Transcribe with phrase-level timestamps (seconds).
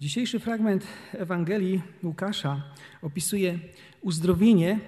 [0.00, 2.62] Dzisiejszy fragment Ewangelii Łukasza
[3.02, 3.58] opisuje
[4.02, 4.80] uzdrowienie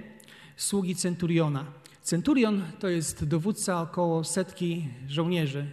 [0.56, 1.64] sługi centuriona.
[2.02, 5.66] Centurion to jest dowódca około setki żołnierzy,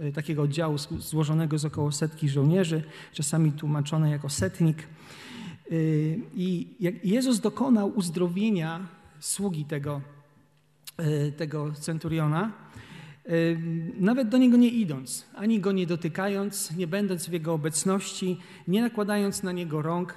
[0.00, 2.82] e, takiego oddziału złożonego z około setki żołnierzy,
[3.12, 4.78] czasami tłumaczone jako setnik.
[4.78, 4.86] E,
[6.34, 6.68] I
[7.04, 8.86] Jezus dokonał uzdrowienia
[9.20, 10.00] sługi tego,
[10.96, 12.52] e, tego centuriona,
[13.98, 18.36] nawet do niego nie idąc, ani go nie dotykając, nie będąc w jego obecności,
[18.68, 20.14] nie nakładając na niego rąk.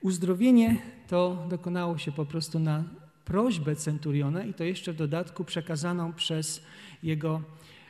[0.00, 0.76] Uzdrowienie
[1.08, 2.84] to dokonało się po prostu na
[3.24, 6.62] prośbę centuriona i to jeszcze w dodatku przekazaną przez
[7.02, 7.42] jego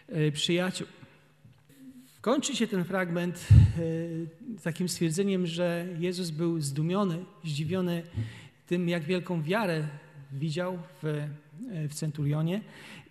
[0.09, 0.87] e, przyjaciół.
[2.21, 3.49] Kończy się ten fragment
[4.59, 8.03] e, takim stwierdzeniem, że Jezus był zdumiony, zdziwiony
[8.67, 9.89] tym, jak wielką wiarę
[10.33, 11.29] widział w, e,
[11.89, 12.61] w centurionie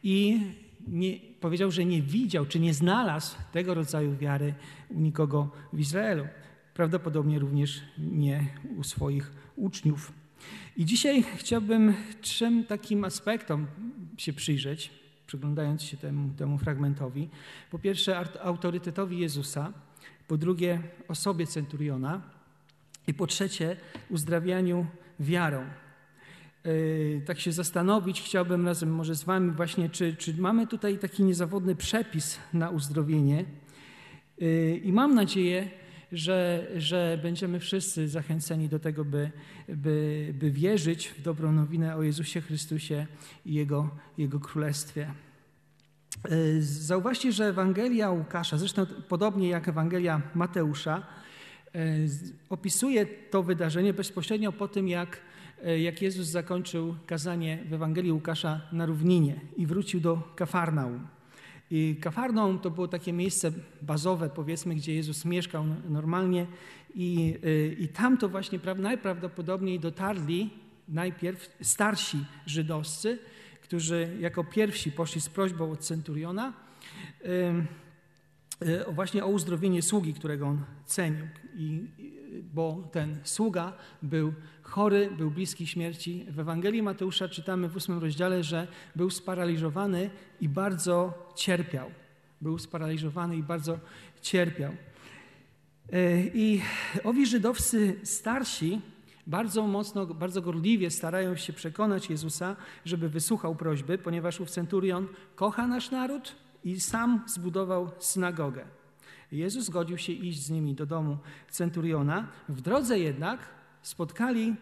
[0.04, 0.40] i
[0.88, 4.54] nie, powiedział, że nie widział czy nie znalazł tego rodzaju wiary
[4.90, 6.28] u nikogo w Izraelu.
[6.74, 10.14] Prawdopodobnie również nie u swoich uczniów.
[10.78, 13.68] I dzisiaj chciałbym trzem takim aspektom
[14.18, 14.92] się przyjrzeć,
[15.28, 17.30] przyglądając się temu, temu fragmentowi.
[17.72, 19.74] Po pierwsze, autorytetowi Jezusa,
[20.28, 22.22] po drugie, osobie centuriona
[23.08, 23.78] i po trzecie,
[24.10, 24.86] uzdrawianiu
[25.20, 25.66] wiarą.
[26.66, 31.24] Yy, tak się zastanowić chciałbym razem może z Wami właśnie, czy, czy mamy tutaj taki
[31.24, 33.46] niezawodny przepis na uzdrowienie.
[34.38, 35.70] Yy, I mam nadzieję,
[36.12, 39.32] że, że będziemy wszyscy zachęceni do tego, by,
[39.70, 43.08] by, by wierzyć w dobrą nowinę o Jezusie Chrystusie
[43.46, 45.12] i Jego, Jego Królestwie.
[46.30, 51.08] Yy, zauważcie, że Ewangelia Łukasza, zresztą podobnie jak Ewangelia Mateusza,
[52.50, 55.22] opisuje to wydarzenie bezpośrednio po tym, jak
[55.78, 61.08] jak Jezus zakończył kazanie w Ewangelii Łukasza na równinie i wrócił do Kafarnaum.
[61.72, 66.48] I Kafarnaum to było takie miejsce bazowe, powiedzmy, gdzie Jezus mieszkał normalnie
[66.96, 70.50] i, e, i tam to właśnie najprawdopodobniej dotarli
[70.88, 73.20] najpierw starsi żydowscy,
[73.64, 76.54] którzy jako pierwsi poszli z prośbą od centuriona
[77.24, 77.64] e,
[78.94, 81.26] właśnie o uzdrowienie sługi, którego on cenił.
[81.56, 81.88] I,
[82.54, 86.26] bo ten sługa był chory, był bliski śmierci.
[86.30, 90.10] W Ewangelii Mateusza czytamy w ósmym rozdziale, że był sparaliżowany
[90.42, 91.92] i bardzo cierpiał.
[92.42, 93.80] Był sparaliżowany i bardzo
[94.22, 94.72] cierpiał.
[95.94, 96.62] E, I
[97.04, 98.82] owi żydowscy starsi
[99.28, 105.68] bardzo mocno, bardzo gorliwie starają się przekonać Jezusa, żeby wysłuchał prośby, ponieważ ów centurion kocha
[105.68, 108.66] nasz naród i sam zbudował synagogę.
[109.38, 111.18] Jezus zgodził się iść z nimi do domu
[111.50, 112.28] centuriona.
[112.50, 113.40] W drodze jednak
[113.82, 114.56] spotkali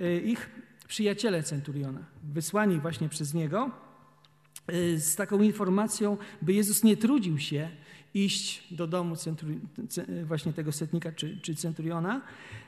[0.00, 0.50] y, ich
[0.88, 3.70] przyjaciele centuriona, wysłani właśnie przez niego
[4.72, 7.70] y, z taką informacją, by Jezus nie trudził się
[8.14, 9.60] iść do domu centuri-
[10.24, 12.20] właśnie tego setnika czy, czy centuriona,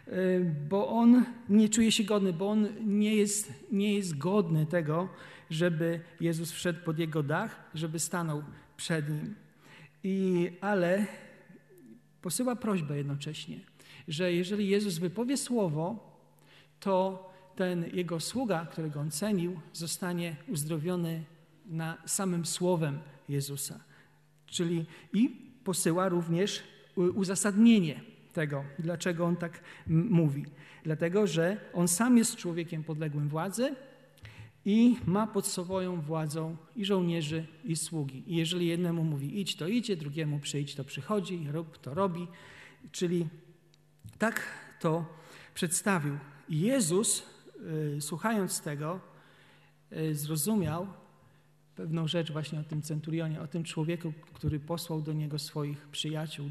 [0.08, 5.08] y, bo on nie czuje się godny, bo on nie jest, nie jest godny tego,
[5.50, 8.42] żeby Jezus wszedł pod jego dach, żeby stanął
[8.76, 9.34] przed nim.
[10.04, 11.06] I, ale
[12.22, 13.60] posyła prośbę jednocześnie,
[14.08, 16.10] że jeżeli Jezus wypowie słowo,
[16.80, 21.24] to ten jego sługa, którego on cenił, zostanie uzdrowiony
[21.66, 22.98] na samym słowem
[23.28, 23.80] Jezusa.
[24.46, 25.28] Czyli i
[25.64, 26.62] posyła również
[26.96, 28.00] uzasadnienie
[28.32, 30.44] tego, dlaczego on tak mówi.
[30.84, 33.74] Dlatego, że on sam jest człowiekiem podległym władzy,
[34.70, 38.22] i ma pod swoją władzą i żołnierzy, i sługi.
[38.26, 42.26] I jeżeli jednemu mówi idź, to idzie, drugiemu przyjdź, to przychodzi, rób, to robi.
[42.92, 43.26] Czyli
[44.18, 44.42] tak
[44.80, 45.04] to
[45.54, 46.18] przedstawił.
[46.48, 47.22] I Jezus,
[47.96, 49.00] y, słuchając tego,
[49.92, 50.86] y, zrozumiał
[51.76, 56.50] pewną rzecz właśnie o tym centurionie, o tym człowieku, który posłał do niego swoich przyjaciół,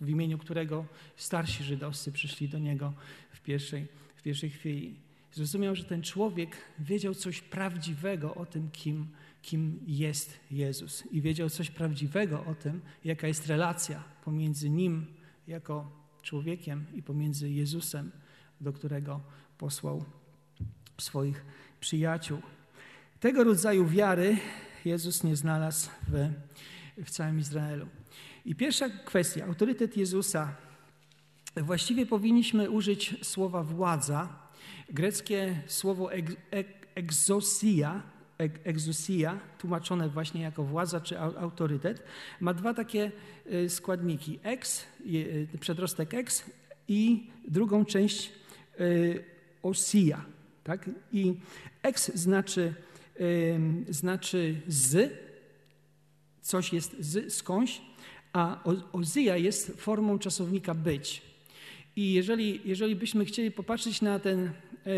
[0.00, 0.84] w imieniu którego
[1.16, 2.92] starsi żydowscy przyszli do niego
[3.32, 5.05] w pierwszej, w pierwszej chwili.
[5.36, 9.06] Zrozumiał, że ten człowiek wiedział coś prawdziwego o tym, kim,
[9.42, 11.04] kim jest Jezus.
[11.12, 15.06] I wiedział coś prawdziwego o tym, jaka jest relacja pomiędzy nim
[15.48, 15.90] jako
[16.22, 18.10] człowiekiem i pomiędzy Jezusem,
[18.60, 19.20] do którego
[19.58, 20.04] posłał
[20.98, 21.44] swoich
[21.80, 22.42] przyjaciół.
[23.20, 24.36] Tego rodzaju wiary
[24.84, 26.28] Jezus nie znalazł w,
[27.04, 27.86] w całym Izraelu.
[28.44, 30.56] I pierwsza kwestia, autorytet Jezusa.
[31.56, 34.45] Właściwie powinniśmy użyć słowa władza,
[34.90, 36.10] Greckie słowo
[36.94, 38.02] egzosia,
[38.64, 42.02] egzosia, tłumaczone właśnie jako władza czy autorytet,
[42.40, 43.12] ma dwa takie
[43.52, 44.38] y, składniki.
[44.42, 46.44] Ex, y, przedrostek ex
[46.88, 48.32] i drugą część
[48.80, 49.24] y,
[49.62, 50.24] osia.
[50.64, 50.90] Tak?
[51.12, 51.34] I
[51.82, 52.74] ex znaczy,
[53.88, 55.12] znaczy z,
[56.40, 57.82] coś jest z, skądś,
[58.32, 61.22] a ozja jest formą czasownika być.
[61.96, 64.50] I jeżeli, jeżeli byśmy chcieli popatrzeć na, ten,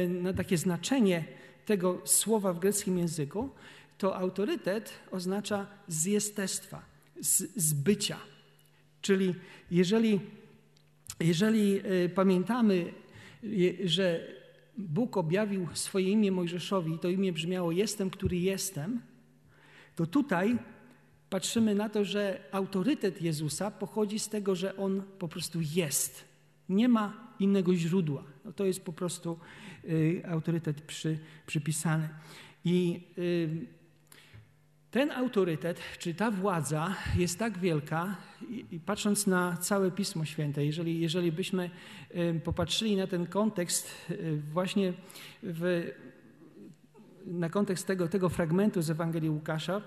[0.08, 1.24] na takie znaczenie
[1.66, 3.50] tego słowa w greckim języku,
[3.98, 6.82] to autorytet oznacza z jestestwa,
[7.20, 8.18] z, z bycia.
[9.00, 9.34] Czyli
[9.70, 10.20] jeżeli,
[11.20, 12.92] jeżeli e, pamiętamy,
[13.84, 14.26] że
[14.78, 19.00] Bóg objawił swoje imię Mojżeszowi i to imię brzmiało Jestem, który jestem,
[19.96, 20.58] to tutaj
[21.30, 26.24] patrzymy na to, że autorytet Jezusa pochodzi z tego, że On po prostu jest.
[26.68, 28.24] Nie ma innego źródła.
[28.44, 29.38] No to jest po prostu
[30.28, 32.08] autorytet przy, przypisany.
[32.64, 33.66] I y,
[34.90, 38.16] ten autorytet, czy ta władza jest tak wielka,
[38.50, 41.70] i, patrząc na całe Pismo Święte, jeżeli, jeżeli byśmy
[42.14, 44.92] y, popatrzyli na ten kontekst y, właśnie
[45.42, 45.90] w,
[47.26, 49.82] na kontekst tego, tego fragmentu z Ewangelii Łukasza,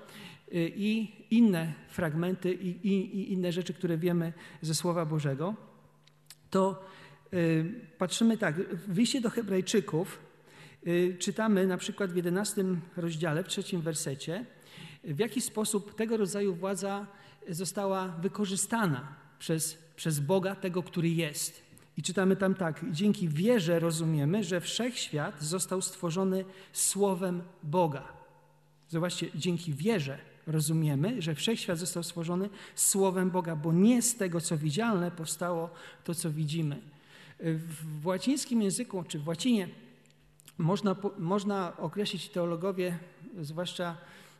[0.53, 5.55] Y, i inne fragmenty i, i, i inne rzeczy, które wiemy ze Słowa Bożego,
[6.49, 7.00] to y,
[7.97, 8.55] patrzymy tak,
[8.87, 10.19] w liście do Hebrajczyków
[10.87, 12.65] y, czytamy na przykład w 11
[12.97, 14.45] rozdziale, w trzecim wersecie,
[15.03, 17.07] w jaki sposób tego rodzaju władza
[17.49, 21.61] została wykorzystana przez, przez Boga, tego, który jest.
[21.97, 28.03] I czytamy tam tak: Dzięki wierze rozumiemy, że wszechświat został stworzony słowem Boga.
[28.87, 30.17] Zobaczcie, dzięki wierze
[30.47, 35.69] rozumiemy, że wszechświat został stworzony słowem Boga, bo nie z tego, co widzialne, powstało
[36.03, 36.81] to, co widzimy.
[37.41, 39.69] W łacińskim języku, czy w łacinie,
[40.57, 42.99] można, można określić teologowie,
[43.39, 43.97] zwłaszcza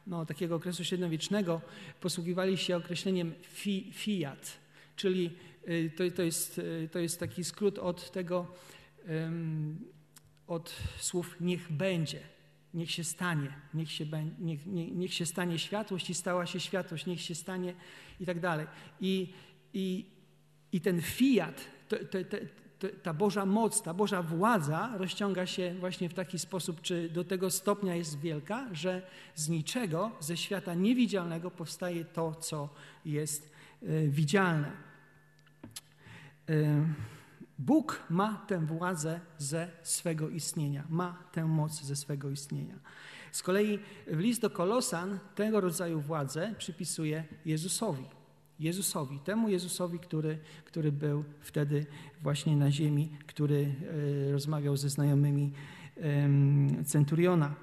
[0.08, 1.62] no, takiego okresu średniowiecznego,
[2.02, 4.58] posługiwali się określeniem fi, fiat,
[4.96, 5.32] czyli
[5.68, 8.48] y, to, to, jest, y, to jest taki skrót od tego,
[10.48, 12.20] od słów niech będzie
[12.74, 14.06] niech się stanie, niech się,
[14.40, 17.74] niech, niech, się stanie światłość i stała się światłość, niech się stanie
[18.20, 18.68] i tak dalej.
[19.02, 19.34] I,
[19.74, 20.06] i,
[20.72, 22.38] i ten fiat, to, to,
[23.04, 27.50] ta Boża moc, ta Boża władza rozciąga się właśnie w taki sposób, czy do tego
[27.50, 29.02] stopnia jest wielka, że
[29.36, 32.70] z niczego, ze świata niewidzialnego powstaje to, co
[33.06, 33.52] jest
[33.84, 34.72] y, widzialne.
[36.50, 36.86] Y,
[37.60, 42.76] Bóg ma tę władzę ze swego istnienia, ma tę moc ze swego istnienia.
[43.32, 48.21] Z kolei w list do Kolosan tego rodzaju władzę przypisuje Jezusowi.
[48.62, 51.86] Jezusowi, temu Jezusowi, który, który był wtedy
[52.22, 53.76] właśnie na ziemi, który
[54.28, 55.52] e, rozmawiał ze znajomymi
[56.86, 57.56] centuriona.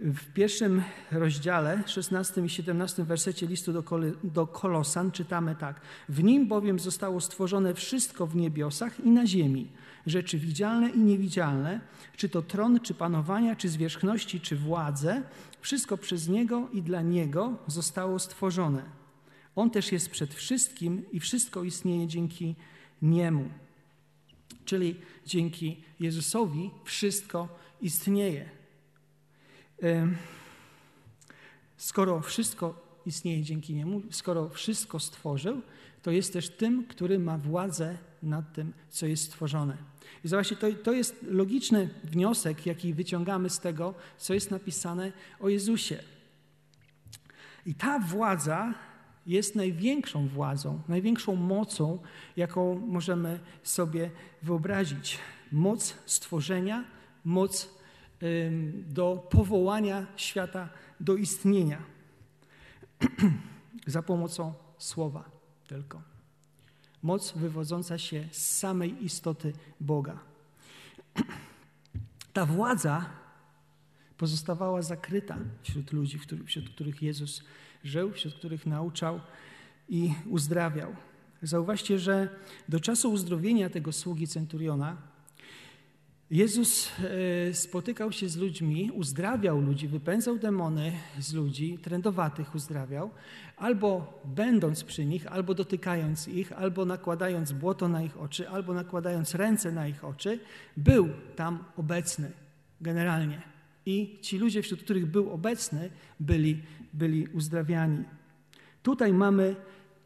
[0.00, 3.84] W pierwszym rozdziale, 16 i 17 wersecie listu do,
[4.24, 5.80] do Kolosan czytamy tak.
[6.08, 9.72] W nim bowiem zostało stworzone wszystko w niebiosach i na ziemi,
[10.06, 11.80] rzeczy widzialne i niewidzialne,
[12.16, 15.22] czy to tron, czy panowania, czy zwierzchności, czy władze,
[15.60, 19.03] wszystko przez Niego i dla Niego zostało stworzone.
[19.56, 22.56] On też jest przed wszystkim i wszystko istnieje dzięki
[23.02, 23.50] Niemu.
[24.64, 24.96] Czyli
[25.26, 28.50] dzięki Jezusowi wszystko istnieje.
[31.76, 35.62] Skoro wszystko istnieje dzięki Niemu, skoro wszystko stworzył,
[36.02, 39.76] to jest też tym, który ma władzę nad tym, co jest stworzone.
[40.24, 45.48] I zobaczcie, to, to jest logiczny wniosek, jaki wyciągamy z tego, co jest napisane o
[45.48, 45.98] Jezusie.
[47.66, 48.74] I ta władza
[49.26, 51.98] jest największą władzą, największą mocą,
[52.36, 54.10] jaką możemy sobie
[54.42, 55.18] wyobrazić.
[55.52, 56.84] Moc stworzenia,
[57.24, 57.74] moc
[58.86, 60.68] do powołania świata
[61.00, 61.82] do istnienia
[63.86, 65.24] za pomocą słowa
[65.66, 66.02] tylko.
[67.02, 70.18] Moc wywodząca się z samej istoty Boga.
[72.32, 73.10] Ta władza
[74.16, 77.42] pozostawała zakryta wśród ludzi, wśród których Jezus
[77.84, 79.20] żył, wśród których nauczał
[79.88, 80.96] i uzdrawiał.
[81.42, 82.28] Zauważcie, że
[82.68, 84.96] do czasu uzdrowienia tego sługi centuriona
[86.30, 86.90] Jezus
[87.48, 93.10] e, spotykał się z ludźmi, uzdrawiał ludzi, wypędzał demony z ludzi, trędowatych uzdrawiał,
[93.56, 99.34] albo będąc przy nich, albo dotykając ich, albo nakładając błoto na ich oczy, albo nakładając
[99.34, 100.38] ręce na ich oczy,
[100.76, 102.30] był tam obecny
[102.80, 103.42] generalnie.
[103.86, 106.62] I ci ludzie, wśród których był obecny, byli,
[106.94, 108.04] byli uzdrawiani.
[108.82, 109.56] Tutaj mamy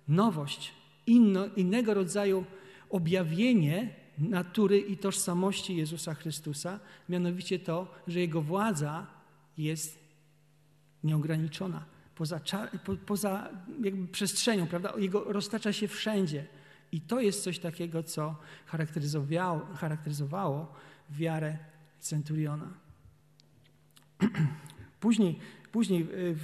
[0.09, 0.75] nowość,
[1.07, 2.45] inno, innego rodzaju
[2.91, 9.07] objawienie natury i tożsamości Jezusa Chrystusa, mianowicie to, że Jego władza
[9.59, 9.99] jest
[11.05, 12.41] nieograniczona, poza,
[12.85, 13.49] po, poza
[13.83, 14.93] jakby przestrzenią, prawda?
[14.99, 16.47] Jego roztacza się wszędzie.
[16.93, 20.75] I to jest coś takiego, co charakteryzowało, charakteryzowało
[21.11, 21.59] wiarę
[22.01, 22.69] centuriona.
[25.01, 25.39] Później,
[25.73, 26.43] później w,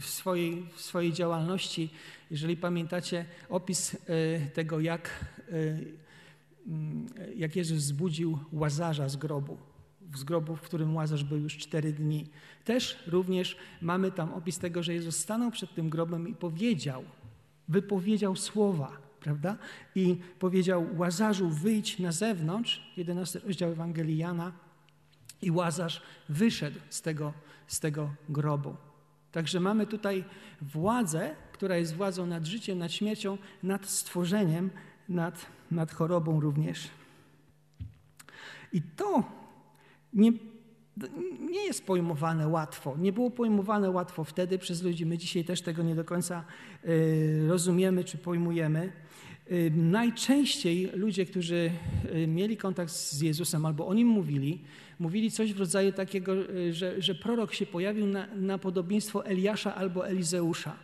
[0.00, 1.90] w, swojej, w swojej działalności,
[2.30, 3.98] jeżeli pamiętacie opis e,
[4.46, 5.10] tego, jak
[5.48, 5.52] e,
[6.66, 9.58] mm, jak Jezus zbudził łazarza z grobu,
[10.14, 12.26] z grobu, w którym łazarz był już cztery dni.
[12.64, 17.04] Też również mamy tam opis tego, że Jezus stanął przed tym grobem i powiedział,
[17.68, 19.56] wypowiedział słowa, prawda?
[19.94, 24.52] I powiedział Łazarzu, wyjdź na zewnątrz, 11 rozdział Ewangelii Jana,
[25.42, 27.32] i Łazarz wyszedł z tego,
[27.72, 28.76] z tego grobu.
[29.32, 30.24] Także mamy tutaj
[30.62, 34.70] władzę, która jest władzą nad życiem, nad śmiercią, nad stworzeniem,
[35.08, 36.88] nad, nad chorobą również.
[38.72, 39.24] I to
[40.12, 40.32] nie,
[41.50, 42.96] nie jest pojmowane łatwo.
[42.98, 45.06] Nie było pojmowane łatwo wtedy przez ludzi.
[45.06, 46.44] My dzisiaj też tego nie do końca
[46.84, 48.92] y, rozumiemy czy pojmujemy.
[49.50, 51.70] Y, najczęściej ludzie, którzy
[52.14, 54.64] y, mieli kontakt z Jezusem albo o nim mówili,
[55.02, 56.32] mówili coś w rodzaju takiego,
[56.70, 60.76] że, że prorok się pojawił na, na podobieństwo Eliasza albo Elizeusza.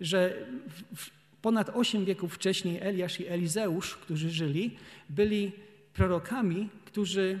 [0.00, 1.10] Że w, w
[1.42, 4.76] ponad osiem wieków wcześniej Eliasz i Elizeusz, którzy żyli,
[5.10, 5.52] byli
[5.94, 7.40] prorokami, którzy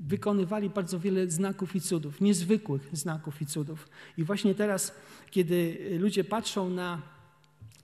[0.00, 3.88] wykonywali bardzo wiele znaków i cudów, niezwykłych znaków i cudów.
[4.18, 4.94] I właśnie teraz,
[5.30, 7.02] kiedy ludzie patrzą na,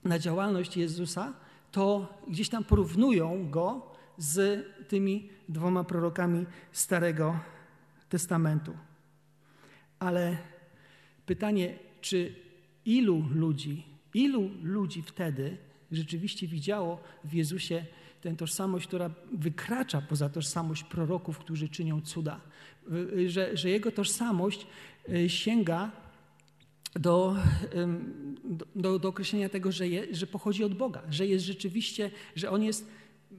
[0.04, 1.32] na działalność Jezusa,
[1.72, 7.38] to gdzieś tam porównują go z tymi dwoma prorokami Starego
[8.08, 8.72] Testamentu.
[9.98, 10.36] Ale
[11.26, 12.34] pytanie, czy
[12.84, 15.56] ilu ludzi, ilu ludzi wtedy
[15.92, 17.84] rzeczywiście widziało w Jezusie
[18.20, 22.40] tę tożsamość, która wykracza poza tożsamość proroków, którzy czynią cuda.
[23.26, 24.66] Że, że jego tożsamość
[25.08, 25.90] y, sięga
[26.94, 27.36] do,
[28.76, 32.62] do, do określenia tego, że, je, że pochodzi od Boga, że jest rzeczywiście, że on
[32.62, 32.88] jest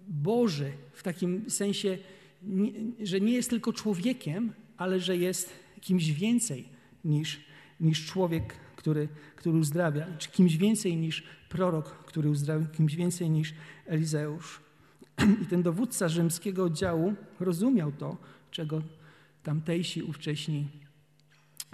[0.08, 1.98] Boży w takim sensie,
[3.04, 5.50] że nie jest tylko człowiekiem, ale że jest
[5.82, 6.70] kimś więcej
[7.06, 7.42] niż,
[7.80, 13.54] niż człowiek, który, który uzdrawia, czy kimś więcej niż prorok, który uzdrawia, kimś więcej niż
[13.86, 14.62] Elizeusz.
[15.44, 18.18] I ten dowódca rzymskiego oddziału rozumiał to,
[18.52, 18.82] czego
[19.44, 20.68] tamtejsi ówcześni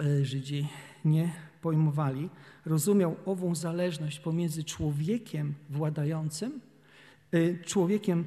[0.00, 0.68] e, Żydzi
[1.04, 2.28] nie pojmowali.
[2.64, 6.60] Rozumiał ową zależność pomiędzy człowiekiem władającym,
[7.64, 8.24] człowiekiem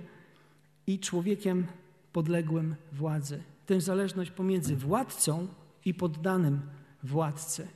[0.88, 1.67] i człowiekiem
[2.13, 3.43] podległym władzy.
[3.65, 5.48] Tę zależność pomiędzy władcą
[5.86, 6.62] i poddanym
[7.03, 7.67] władcy.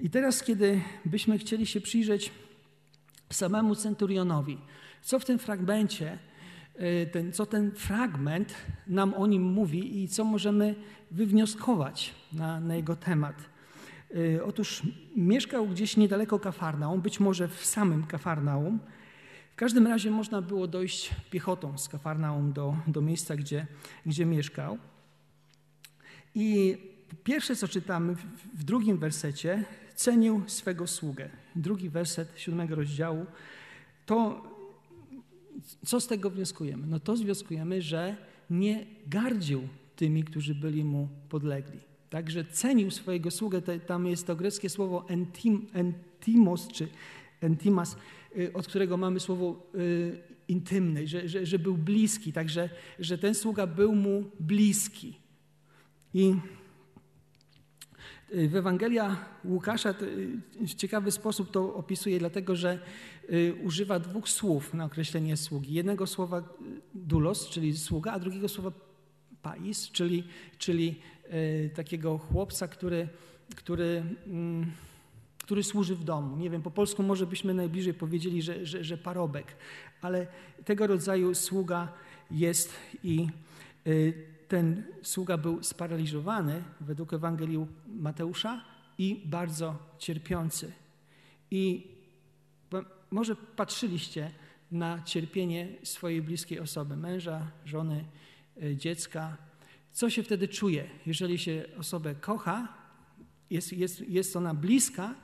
[0.00, 2.32] I teraz, kiedy byśmy chcieli się przyjrzeć
[3.30, 4.58] samemu centurionowi,
[5.02, 6.18] co w tym fragmencie,
[6.80, 8.54] y, ten, co ten fragment
[8.86, 10.74] nam o nim mówi i co możemy
[11.10, 13.36] wywnioskować na, na jego temat.
[14.14, 14.82] Y, otóż
[15.16, 18.78] mieszkał gdzieś niedaleko Kafarnaum, być może w samym Kafarnaum.
[19.56, 23.66] W każdym razie można było dojść piechotą z Kafarnaum do, do miejsca, gdzie,
[24.06, 24.78] gdzie mieszkał.
[26.34, 26.76] I
[27.24, 28.20] pierwsze, co czytamy w,
[28.54, 31.28] w drugim wersecie, cenił swego sługę.
[31.54, 33.26] Drugi werset siódmego rozdziału
[34.06, 34.42] to
[35.86, 36.86] co z tego wnioskujemy?
[36.86, 38.16] No to wnioskujemy, że
[38.50, 41.80] nie gardził tymi, którzy byli mu podlegli.
[42.10, 43.62] Także cenił swojego sługę.
[43.62, 46.88] Tam jest to greckie słowo entim, entimos, czy
[47.40, 47.96] entimas,
[48.54, 52.32] od którego mamy słowo y, intymny, że, że, że był bliski.
[52.32, 55.18] Także, że ten sługa był mu bliski.
[56.14, 56.34] I
[58.32, 59.94] w Ewangelia Łukasza
[60.60, 62.78] w ciekawy sposób to opisuje, dlatego że
[63.30, 65.74] y, używa dwóch słów na określenie sługi.
[65.74, 66.42] Jednego słowa y,
[66.94, 68.72] dulos, czyli sługa, a drugiego słowa
[69.42, 70.24] pais, czyli,
[70.58, 71.00] czyli
[71.32, 73.08] y, takiego chłopca, który,
[73.56, 74.72] który, mm,
[75.46, 76.36] który służy w domu.
[76.36, 79.56] Nie wiem, po polsku może byśmy najbliżej powiedzieli, że, że, że parobek,
[80.02, 80.26] ale
[80.64, 81.92] tego rodzaju sługa
[82.30, 82.72] jest
[83.02, 83.28] i
[84.48, 88.64] ten sługa był sparaliżowany według Ewangelii Mateusza
[88.98, 90.72] i bardzo cierpiący.
[91.50, 91.86] I
[93.10, 94.30] może patrzyliście
[94.72, 98.04] na cierpienie swojej bliskiej osoby, męża, żony,
[98.62, 99.36] e, dziecka.
[99.92, 102.68] Co się wtedy czuje, jeżeli się osobę kocha,
[103.50, 105.14] jest, jest, jest ona bliska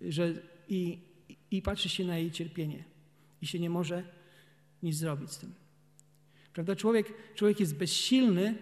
[0.00, 0.34] że,
[0.68, 0.98] i,
[1.50, 2.84] i patrzy się na jej cierpienie
[3.42, 4.02] i się nie może
[4.82, 5.54] nic zrobić z tym.
[6.52, 6.76] Prawda?
[6.76, 8.54] Człowiek, człowiek jest bezsilny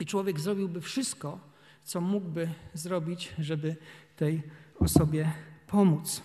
[0.00, 1.40] i człowiek zrobiłby wszystko,
[1.84, 3.76] co mógłby zrobić, żeby
[4.16, 4.42] tej
[4.78, 5.32] osobie
[5.66, 6.22] pomóc.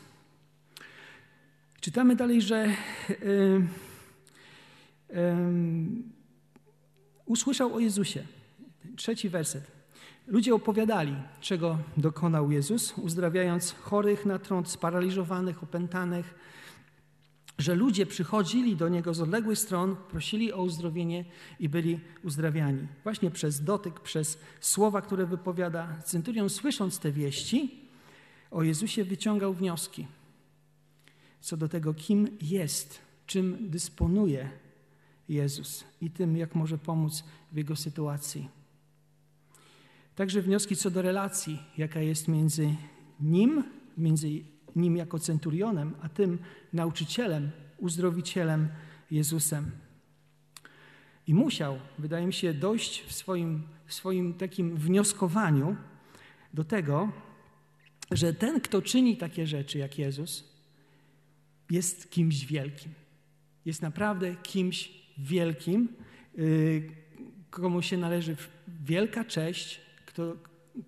[1.82, 2.76] Czytamy dalej, że
[3.10, 3.68] yy,
[5.10, 5.24] yy,
[7.26, 8.26] usłyszał o Jezusie.
[8.96, 9.75] Trzeci werset.
[10.28, 16.36] Ludzie opowiadali, czego dokonał Jezus, uzdrawiając chorych na trąd, sparaliżowanych, opętanych,
[17.58, 21.26] że ludzie przychodzili do Niego z odległych stron, prosili o uzdrowienie
[21.60, 22.88] i byli uzdrawiani.
[23.04, 26.02] Właśnie przez dotyk, przez słowa, które wypowiada.
[26.06, 27.80] Centurion, słysząc te wieści
[28.52, 30.08] o Jezusie, wyciągał wnioski
[31.46, 34.50] co do tego, kim jest czym dysponuje
[35.30, 38.50] Jezus i tym, jak może pomóc w jego sytuacji.
[40.16, 42.76] Także wnioski co do relacji, jaka jest między
[43.20, 43.64] nim,
[43.98, 44.28] między
[44.76, 46.40] nim jako centurionem, a tym
[46.74, 48.68] nauczycielem, uzdrowicielem
[49.12, 49.72] Jezusem.
[51.28, 55.76] I musiał, wydaje mi się, dojść w swoim, w swoim takim wnioskowaniu
[56.54, 57.12] do tego,
[58.12, 60.56] że ten, kto czyni takie rzeczy jak Jezus,
[61.70, 62.92] jest kimś wielkim.
[63.66, 65.90] Jest naprawdę kimś wielkim,
[66.38, 66.90] y,
[67.50, 68.36] komu się należy
[68.86, 69.85] wielka cześć,
[70.16, 70.36] kto,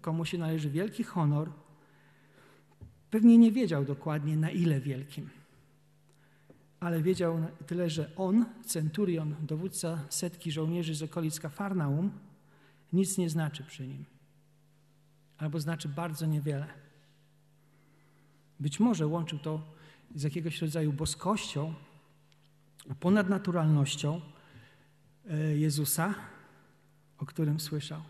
[0.01, 1.51] komu się należy wielki honor.
[3.11, 5.29] Pewnie nie wiedział dokładnie na ile wielkim,
[6.79, 12.11] ale wiedział tyle, że on, centurion, dowódca setki żołnierzy z okolic Kafarnaum,
[12.93, 14.05] nic nie znaczy przy nim,
[15.37, 16.67] albo znaczy bardzo niewiele.
[18.59, 19.61] Być może łączył to
[20.15, 21.73] z jakiegoś rodzaju boskością,
[22.99, 24.21] ponadnaturalnością
[25.29, 26.13] e, Jezusa,
[27.17, 28.01] o którym słyszał.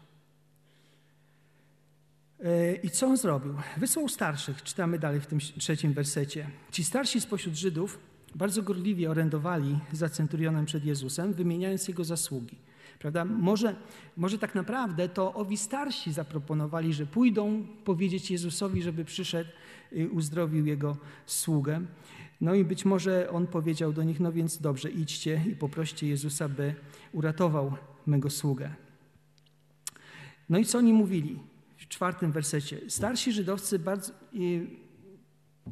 [2.44, 3.54] E, I co on zrobił?
[3.78, 6.50] Wysłał starszych, czytamy dalej w tym trzecim wersecie.
[6.72, 8.00] Ci starsi spośród Żydów
[8.36, 12.58] bardzo gorliwie orędowali za centurionem przed Jezusem, wymieniając jego zasługi.
[13.00, 13.26] Prawda?
[13.26, 13.76] Może,
[14.18, 19.50] może tak naprawdę to owi starsi zaproponowali, że pójdą powiedzieć Jezusowi, żeby przyszedł
[20.12, 21.82] uzdrowił jego sługę.
[22.42, 26.50] No i być może on powiedział do nich, no więc dobrze, idźcie i poproście Jezusa,
[26.50, 26.76] by
[27.14, 27.74] uratował
[28.06, 28.74] mego sługę.
[30.50, 31.40] No i co oni mówili
[31.88, 32.90] w czwartym wersecie?
[32.90, 34.14] Starsi żydowcy bardzo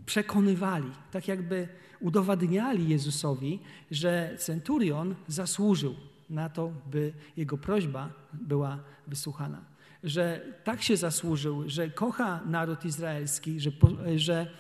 [0.06, 1.68] przekonywali, tak jakby
[2.00, 3.60] udowadniali Jezusowi,
[3.92, 5.96] że centurion zasłużył
[6.30, 9.62] na to, by jego prośba była wysłuchana.
[10.04, 13.72] Że tak się zasłużył, że kocha naród izraelski, że,
[14.16, 14.52] że,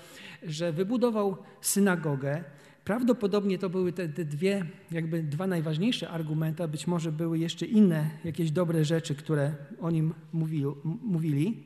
[0.44, 2.44] że wybudował synagogę.
[2.86, 7.66] Prawdopodobnie to były te, te dwie, jakby dwa najważniejsze argumenty, a być może były jeszcze
[7.66, 10.66] inne jakieś dobre rzeczy, które o nim mówili.
[11.02, 11.64] mówili.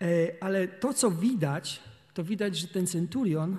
[0.00, 0.06] E,
[0.40, 1.80] ale to, co widać,
[2.14, 3.56] to widać, że ten centurion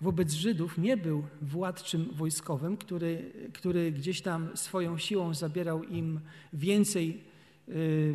[0.00, 6.20] wobec Żydów nie był władczym wojskowym, który, który gdzieś tam swoją siłą zabierał im
[6.52, 7.20] więcej
[7.68, 8.14] y,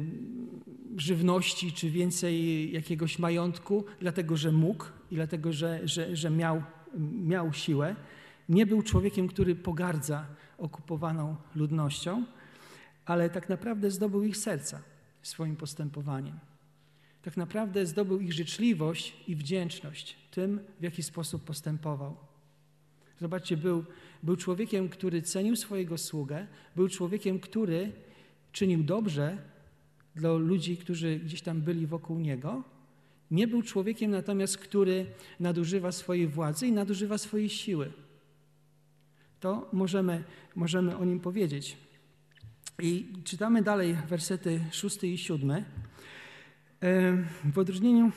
[0.98, 6.64] żywności czy więcej jakiegoś majątku, dlatego że mógł i dlatego że, że, że miał,
[7.24, 7.96] miał siłę.
[8.50, 10.26] Nie był człowiekiem, który pogardza
[10.58, 12.26] okupowaną ludnością,
[13.06, 14.82] ale tak naprawdę zdobył ich serca
[15.22, 16.40] swoim postępowaniem
[17.22, 22.18] tak naprawdę zdobył ich życzliwość i wdzięczność tym, w jaki sposób postępował.
[23.20, 23.86] Zobaczcie, był,
[24.24, 27.92] był człowiekiem, który cenił swojego sługę, był człowiekiem, który
[28.52, 29.38] czynił dobrze
[30.16, 32.64] dla ludzi, którzy gdzieś tam byli wokół niego.
[33.32, 35.06] Nie był człowiekiem natomiast, który
[35.40, 37.92] nadużywa swojej władzy i nadużywa swojej siły.
[39.40, 40.24] To możemy,
[40.56, 41.78] możemy o nim powiedzieć.
[42.82, 45.66] I czytamy dalej wersety szósty i siódmy.
[47.54, 48.12] W odróżnieniu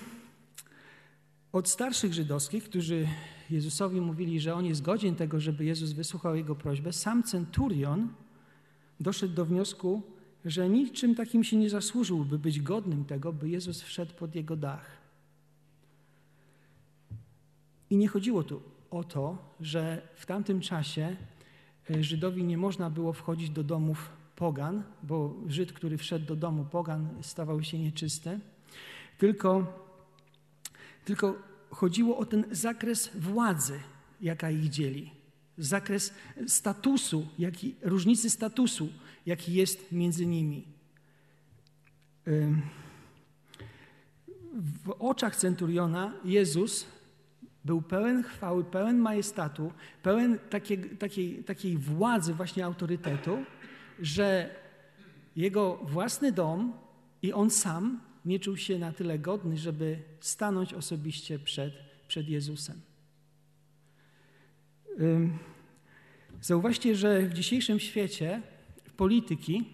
[1.53, 3.09] od starszych żydowskich, którzy
[3.51, 8.09] Jezusowi mówili, że on jest godzien tego, żeby Jezus wysłuchał jego prośbę, sam centurion
[9.01, 10.03] doszedł do wniosku,
[10.45, 14.57] że niczym takim się nie zasłużył, by być godnym tego, by Jezus wszedł pod jego
[14.57, 15.02] dach.
[17.93, 21.17] I nie chodziło tu o to, że w tamtym czasie
[21.91, 26.65] e, Żydowi nie można było wchodzić do domów pogan, bo Żyd, który wszedł do domu
[26.65, 28.41] pogan, stawał się nieczysty
[29.19, 29.67] tylko,
[31.05, 31.35] tylko
[31.71, 33.81] chodziło o ten zakres władzy,
[34.21, 35.11] jaka ich dzieli,
[35.59, 36.15] zakres
[36.47, 38.89] statusu, jaki, różnicy statusu,
[39.27, 40.65] jaki jest między nimi.
[44.85, 46.87] W oczach centuriona Jezus
[47.65, 49.73] był pełen chwały, pełen majestatu,
[50.03, 53.45] pełen takiej, takiej, takiej władzy, właśnie autorytetu,
[54.01, 54.55] że
[55.37, 56.73] jego własny dom
[57.23, 61.75] i on sam nie czuł się na tyle godny, żeby stanąć osobiście przed,
[62.09, 62.81] przed Jezusem.
[66.41, 68.43] Zauważcie, że w dzisiejszym świecie
[68.97, 69.65] polityki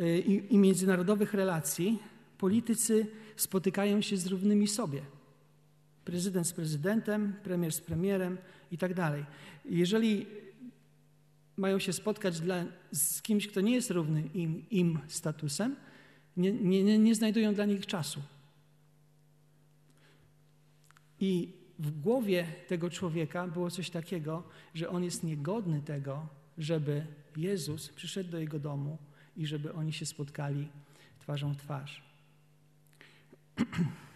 [0.00, 0.18] y,
[0.50, 1.98] i międzynarodowych relacji
[2.38, 5.17] politycy spotykają się z równymi sobie.
[6.08, 8.38] Prezydent z prezydentem, premier z premierem
[8.72, 9.24] i tak dalej.
[9.64, 10.26] Jeżeli
[11.56, 15.76] mają się spotkać dla, z kimś, kto nie jest równy im, im statusem,
[16.36, 18.22] nie, nie, nie znajdują dla nich czasu.
[21.20, 24.42] I w głowie tego człowieka było coś takiego,
[24.74, 26.26] że on jest niegodny tego,
[26.58, 28.98] żeby Jezus przyszedł do jego domu
[29.36, 30.68] i żeby oni się spotkali
[31.20, 32.02] twarzą w twarz.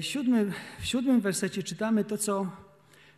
[0.00, 2.46] Siódmy, w siódmym wersecie czytamy to co,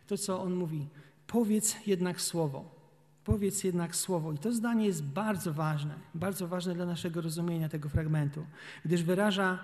[0.07, 0.87] to, co on mówi.
[1.27, 2.75] Powiedz jednak słowo.
[3.23, 4.33] Powiedz jednak słowo.
[4.33, 8.45] I to zdanie jest bardzo ważne, bardzo ważne dla naszego rozumienia tego fragmentu,
[8.85, 9.59] gdyż wyraża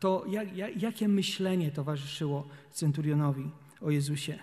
[0.00, 3.50] to, jak, jak, jakie myślenie towarzyszyło centurionowi
[3.80, 4.38] o Jezusie.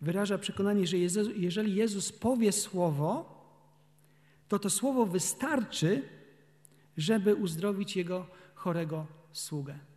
[0.00, 3.40] Wyraża przekonanie, że Jezus, jeżeli Jezus powie słowo,
[4.48, 6.02] to to słowo wystarczy,
[6.96, 9.89] żeby uzdrowić jego chorego sługę.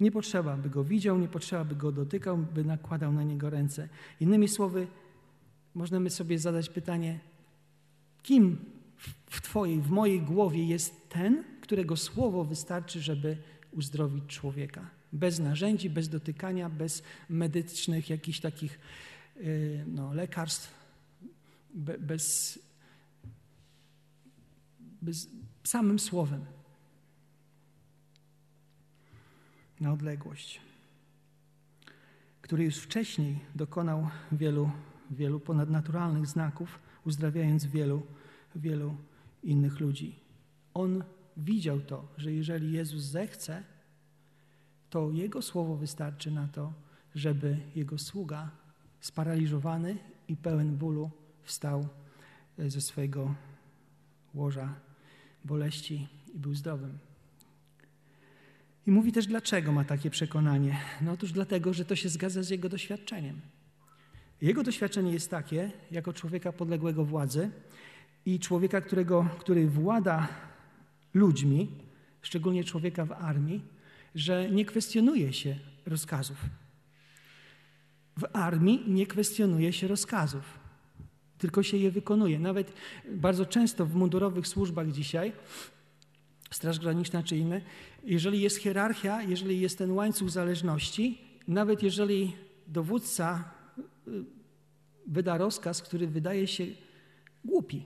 [0.00, 3.88] Nie potrzeba, by go widział, nie potrzeba, by go dotykał, by nakładał na niego ręce.
[4.20, 4.86] Innymi słowy,
[5.74, 7.20] możemy sobie zadać pytanie,
[8.22, 8.58] kim
[9.30, 13.36] w Twojej, w mojej głowie jest ten, którego słowo wystarczy, żeby
[13.72, 14.90] uzdrowić człowieka.
[15.12, 18.78] Bez narzędzi, bez dotykania, bez medycznych jakichś takich
[19.36, 20.74] y, no, lekarstw,
[21.74, 22.58] bez,
[25.02, 25.28] bez
[25.64, 26.44] samym słowem.
[29.84, 30.60] Na odległość,
[32.42, 34.70] który już wcześniej dokonał wielu,
[35.10, 38.02] wielu ponadnaturalnych znaków, uzdrawiając wielu,
[38.56, 38.96] wielu
[39.42, 40.14] innych ludzi.
[40.74, 41.04] On
[41.36, 43.62] widział to, że jeżeli Jezus zechce,
[44.90, 46.72] to Jego słowo wystarczy na to,
[47.14, 48.50] żeby Jego sługa,
[49.00, 51.10] sparaliżowany i pełen bólu,
[51.42, 51.88] wstał
[52.58, 53.34] e, ze swojego
[54.34, 54.74] łoża
[55.44, 56.98] boleści i był zdrowym.
[58.86, 60.76] I mówi też, dlaczego ma takie przekonanie.
[61.00, 63.40] No otóż dlatego, że to się zgadza z jego doświadczeniem.
[64.42, 67.50] Jego doświadczenie jest takie, jako człowieka podległego władzy
[68.26, 70.28] i człowieka, którego, który włada
[71.14, 71.70] ludźmi,
[72.22, 73.60] szczególnie człowieka w armii,
[74.14, 76.36] że nie kwestionuje się rozkazów.
[78.16, 80.58] W armii nie kwestionuje się rozkazów,
[81.38, 82.38] tylko się je wykonuje.
[82.38, 82.72] Nawet
[83.10, 85.32] bardzo często w mundurowych służbach dzisiaj,
[86.54, 87.60] Straż Graniczna czy inne,
[88.04, 92.36] jeżeli jest hierarchia, jeżeli jest ten łańcuch zależności, nawet jeżeli
[92.66, 93.44] dowódca
[94.08, 94.24] y,
[95.06, 96.66] wyda rozkaz, który wydaje się
[97.44, 97.84] głupi,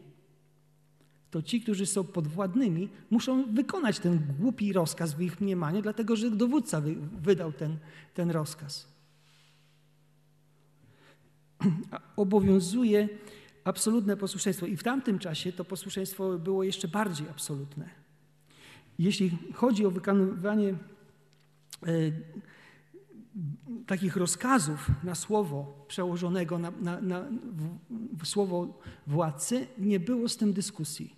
[1.31, 6.31] to ci, którzy są podwładnymi, muszą wykonać ten głupi rozkaz w ich mniemaniu, dlatego że
[6.31, 6.83] dowódca
[7.23, 7.77] wydał ten,
[8.15, 8.89] ten rozkaz.
[12.17, 13.09] Obowiązuje
[13.65, 14.67] absolutne posłuszeństwo.
[14.67, 18.08] I w tamtym czasie to posłuszeństwo było jeszcze bardziej absolutne.
[18.99, 20.77] Jeśli chodzi o wykonywanie e,
[23.87, 27.25] takich rozkazów na słowo przełożonego, na, na, na
[28.25, 31.17] słowo władcy, nie było z tym dyskusji.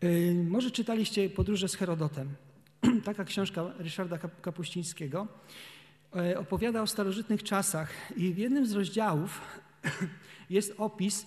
[0.00, 2.28] E, może czytaliście Podróże z Herodotem.
[3.04, 5.28] Taka książka Ryszarda Kapuścińskiego
[6.16, 9.40] e, opowiada o starożytnych czasach i w jednym z rozdziałów
[10.50, 11.26] jest opis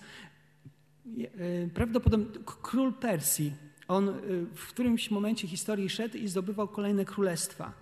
[1.74, 2.26] prawdopodobnie
[2.62, 3.67] król Persji.
[3.88, 4.14] On
[4.54, 7.72] w którymś momencie historii szedł i zdobywał kolejne królestwa.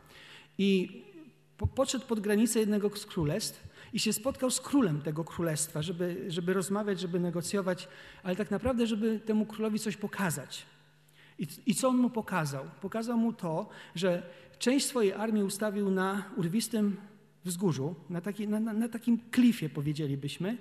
[0.59, 1.03] I
[1.75, 6.53] podszedł pod granicę jednego z królestw i się spotkał z królem tego królestwa, żeby, żeby
[6.53, 7.89] rozmawiać, żeby negocjować,
[8.23, 10.67] ale tak naprawdę, żeby temu królowi coś pokazać.
[11.39, 12.65] I, I co on mu pokazał?
[12.81, 14.23] Pokazał mu to, że
[14.59, 16.97] część swojej armii ustawił na urwistym
[17.45, 20.59] wzgórzu, na, taki, na, na, takim klifie powiedzielibyśmy.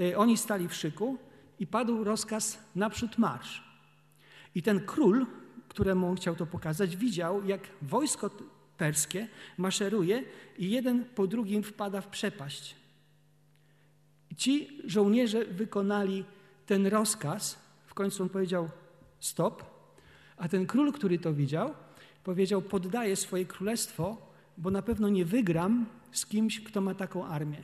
[0.00, 1.18] E, oni stali w szyku
[1.58, 3.69] i padł rozkaz naprzód marsz.
[4.54, 5.26] I ten król,
[5.68, 8.30] któremu on chciał to pokazać, widział, jak wojsko
[8.78, 10.24] perskie maszeruje
[10.58, 12.76] i jeden po drugim wpada w przepaść.
[14.36, 16.24] Ci żołnierze wykonali
[16.66, 17.58] ten rozkaz.
[17.86, 18.70] W końcu on powiedział
[19.20, 19.64] stop,
[20.36, 21.74] a ten król, który to widział,
[22.24, 27.62] powiedział: Poddaję swoje królestwo, bo na pewno nie wygram z kimś, kto ma taką armię.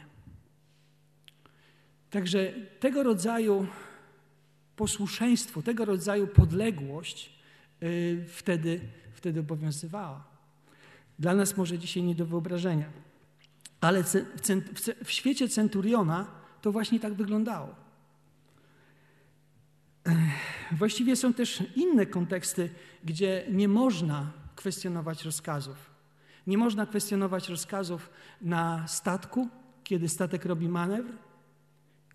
[2.11, 3.67] Także tego rodzaju
[4.77, 7.33] posłuszeństwo, tego rodzaju podległość
[7.81, 8.81] yy, wtedy,
[9.13, 10.25] wtedy obowiązywała.
[11.19, 12.87] Dla nas może dzisiaj nie do wyobrażenia.
[13.81, 14.05] Ale
[15.05, 16.27] w świecie centuriona
[16.63, 17.75] to właśnie tak wyglądało.
[20.73, 22.71] Właściwie są też inne konteksty,
[23.05, 25.91] gdzie nie można kwestionować rozkazów.
[26.47, 28.11] Nie można kwestionować rozkazów
[28.41, 29.49] na statku,
[29.85, 31.13] kiedy statek robi manewr,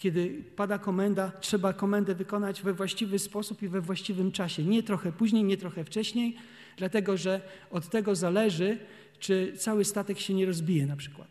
[0.01, 4.63] kiedy pada komenda, trzeba komendę wykonać we właściwy sposób i we właściwym czasie.
[4.63, 6.37] Nie trochę później, nie trochę wcześniej,
[6.77, 8.79] dlatego że od tego zależy,
[9.19, 11.27] czy cały statek się nie rozbije na przykład.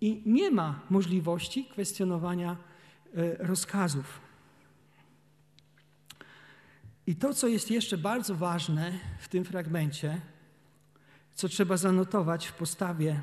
[0.00, 2.56] I nie ma możliwości kwestionowania
[3.14, 4.20] e, rozkazów.
[7.06, 10.20] I to, co jest jeszcze bardzo ważne w tym fragmencie,
[11.34, 13.22] co trzeba zanotować w postawie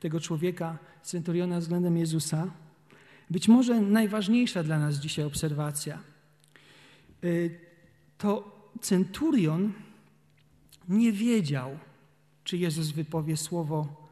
[0.00, 2.50] tego człowieka, centuriona względem Jezusa,
[3.30, 5.98] być może najważniejsza dla nas dzisiaj obserwacja,
[7.24, 7.58] y,
[8.18, 9.72] to centurion
[10.88, 11.78] nie wiedział,
[12.44, 14.08] czy Jezus wypowie słowo,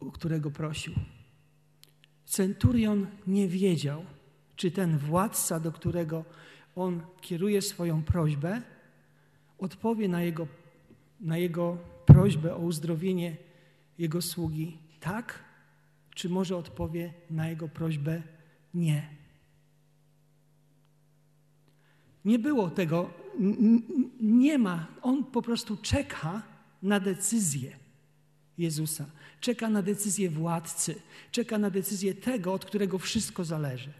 [0.00, 0.94] o którego prosił.
[2.24, 4.04] Centurion nie wiedział,
[4.56, 6.24] czy ten władca, do którego
[6.76, 8.62] on kieruje swoją prośbę,
[9.58, 10.46] odpowie na jego,
[11.20, 13.36] na jego prośbę o uzdrowienie
[13.98, 15.44] jego sługi tak,
[16.20, 18.22] czy może odpowie na jego prośbę
[18.74, 19.08] nie.
[22.24, 23.10] Nie było tego,
[24.20, 24.86] nie ma.
[25.02, 26.42] On po prostu czeka
[26.82, 27.76] na decyzję
[28.58, 29.06] Jezusa,
[29.40, 33.92] czeka na decyzję władcy, czeka na decyzję tego, od którego wszystko zależy.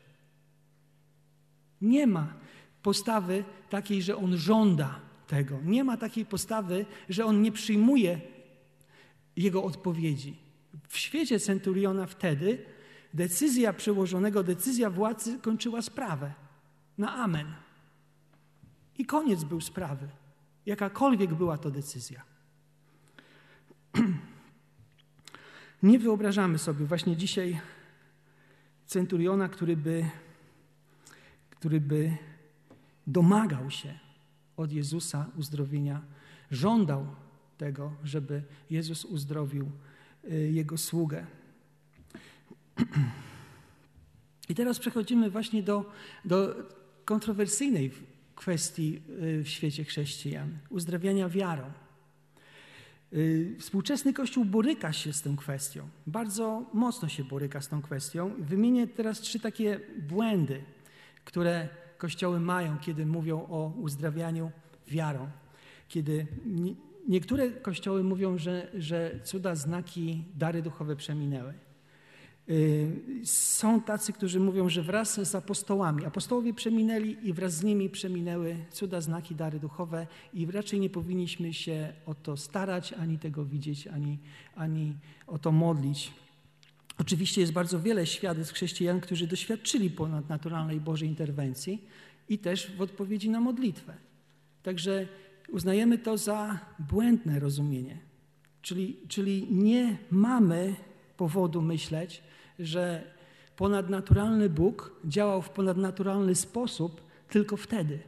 [1.80, 2.34] Nie ma
[2.82, 5.58] postawy takiej, że on żąda tego.
[5.64, 8.20] Nie ma takiej postawy, że on nie przyjmuje
[9.36, 10.49] jego odpowiedzi.
[10.90, 12.64] W świecie centuriona wtedy
[13.14, 16.34] decyzja przełożonego, decyzja władcy kończyła sprawę
[16.98, 17.46] na amen.
[18.98, 20.08] I koniec był sprawy,
[20.66, 22.22] jakakolwiek była to decyzja.
[25.82, 27.60] Nie wyobrażamy sobie właśnie dzisiaj
[28.86, 30.04] centuriona, który by,
[31.50, 32.16] który by
[33.06, 33.98] domagał się
[34.56, 36.02] od Jezusa uzdrowienia,
[36.50, 37.06] żądał
[37.58, 39.70] tego, żeby Jezus uzdrowił
[40.50, 41.26] jego sługę.
[44.48, 45.92] I teraz przechodzimy właśnie do,
[46.24, 46.54] do
[47.04, 47.90] kontrowersyjnej
[48.34, 51.62] kwestii y, w świecie chrześcijan uzdrawiania wiarą.
[53.12, 58.34] Y, współczesny Kościół boryka się z tą kwestią, bardzo mocno się boryka z tą kwestią.
[58.38, 60.64] Wymienię teraz trzy takie błędy,
[61.24, 64.50] które kościoły mają, kiedy mówią o uzdrawianiu
[64.88, 65.30] wiarą.
[65.88, 66.26] Kiedy
[67.10, 71.54] niektóre kościoły mówią, że, że cuda, znaki, dary duchowe przeminęły.
[72.48, 72.90] Y,
[73.24, 78.56] są tacy, którzy mówią, że wraz z apostołami, apostołowie przeminęli i wraz z nimi przeminęły
[78.70, 83.86] cuda, znaki, dary duchowe i raczej nie powinniśmy się o to starać, ani tego widzieć,
[83.86, 84.18] ani,
[84.54, 84.94] ani
[85.26, 86.12] o to modlić.
[86.98, 91.84] Oczywiście jest bardzo wiele świadectw chrześcijan, którzy doświadczyli ponadnaturalnej Bożej interwencji
[92.28, 93.94] i też w odpowiedzi na modlitwę.
[94.62, 95.08] Także
[95.50, 97.98] uznajemy to za błędne rozumienie.
[98.62, 100.74] Czyli, czyli nie mamy
[101.16, 102.22] powodu myśleć,
[102.58, 103.12] że
[103.56, 107.98] ponadnaturalny Bóg działał w ponadnaturalny sposób tylko wtedy.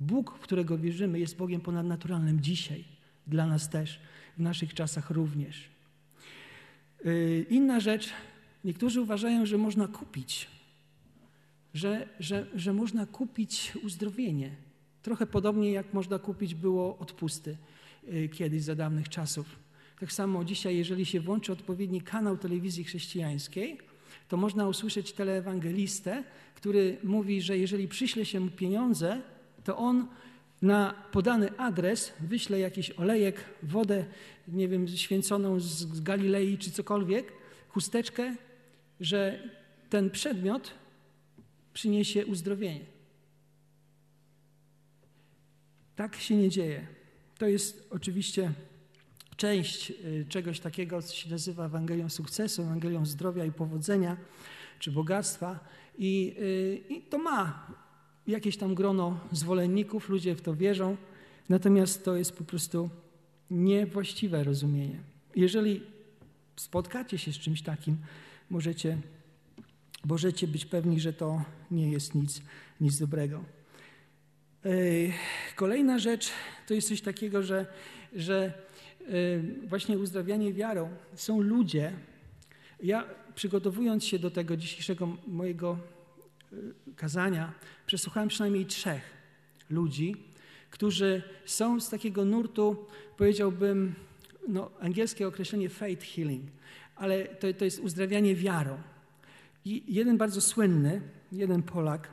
[0.00, 2.84] Bóg, w którego wierzymy, jest Bogiem ponadnaturalnym dzisiaj,
[3.26, 4.00] dla nas też,
[4.38, 5.68] w naszych czasach również.
[7.04, 8.10] Yy, inna rzecz,
[8.64, 10.48] niektórzy uważają, że można kupić,
[11.74, 14.63] że, że, że można kupić uzdrowienie.
[15.04, 17.56] Trochę podobnie jak można kupić było odpusty
[18.02, 19.46] yy, kiedyś za dawnych czasów.
[20.00, 23.78] Tak samo dzisiaj, jeżeli się włączy odpowiedni kanał telewizji chrześcijańskiej,
[24.28, 29.20] to można usłyszeć teleewangelistę, który mówi, że jeżeli przyśle się mu pieniądze,
[29.64, 30.06] to on
[30.62, 34.04] na podany adres wyśle jakiś olejek, wodę,
[34.48, 37.32] nie wiem, święconą z Galilei czy cokolwiek,
[37.68, 38.36] chusteczkę,
[39.00, 39.48] że
[39.90, 40.74] ten przedmiot
[41.72, 42.93] przyniesie uzdrowienie.
[45.96, 46.86] Tak się nie dzieje.
[47.38, 48.52] To jest oczywiście
[49.36, 54.16] część y, czegoś takiego, co się nazywa Ewangelią sukcesu, Ewangelią zdrowia i powodzenia,
[54.78, 55.60] czy bogactwa.
[55.98, 57.66] I, y, I, to ma
[58.26, 60.96] jakieś tam grono zwolenników, ludzie w to wierzą,
[61.48, 62.90] natomiast to jest po prostu
[63.50, 64.98] niewłaściwe rozumienie.
[65.36, 65.82] Jeżeli
[66.56, 67.96] spotkacie się z czymś takim,
[68.50, 68.98] możecie,
[70.04, 72.42] możecie być pewni, że to nie jest nic,
[72.80, 73.44] nic dobrego.
[75.56, 76.30] Kolejna rzecz
[76.66, 77.66] to jest coś takiego, że,
[78.16, 78.52] że
[79.10, 81.92] Y, właśnie uzdrawianie wiarą są ludzie.
[82.82, 85.78] Ja przygotowując się do tego dzisiejszego mojego
[86.52, 86.56] y,
[86.96, 87.52] kazania,
[87.86, 89.02] przesłuchałem przynajmniej trzech
[89.70, 90.16] ludzi,
[90.70, 93.94] którzy są z takiego nurtu, powiedziałbym,
[94.48, 96.44] no, angielskie określenie faith healing,
[96.96, 98.78] ale to, to jest uzdrawianie wiarą.
[99.64, 101.00] I jeden bardzo słynny,
[101.32, 102.08] jeden Polak,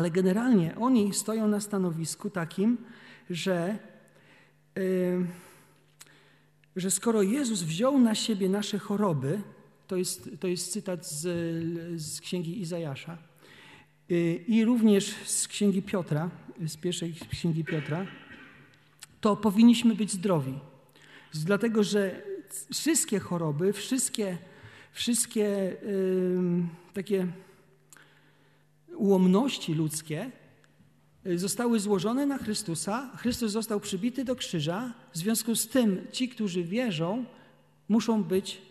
[0.00, 2.78] ale generalnie oni stoją na stanowisku takim,
[3.30, 3.78] że
[4.76, 5.26] yy,
[6.76, 9.42] że skoro Jezus wziął na siebie nasze choroby,
[9.86, 11.22] to jest, to jest cytat z,
[12.02, 13.18] z księgi Izajasza
[14.10, 16.30] y, i również z księgi Piotra,
[16.66, 18.06] z pierwszej księgi Piotra,
[19.20, 20.58] to powinniśmy być zdrowi.
[21.34, 22.22] Dlatego, że
[22.72, 24.38] wszystkie choroby, wszystkie,
[24.92, 26.62] wszystkie yy,
[26.94, 27.26] takie
[28.96, 30.30] ułomności ludzkie
[31.26, 33.10] Y, zostały złożone na Chrystusa.
[33.16, 34.94] Chrystus został przybity do krzyża.
[35.12, 37.24] W związku z tym ci, którzy wierzą,
[37.88, 38.62] muszą być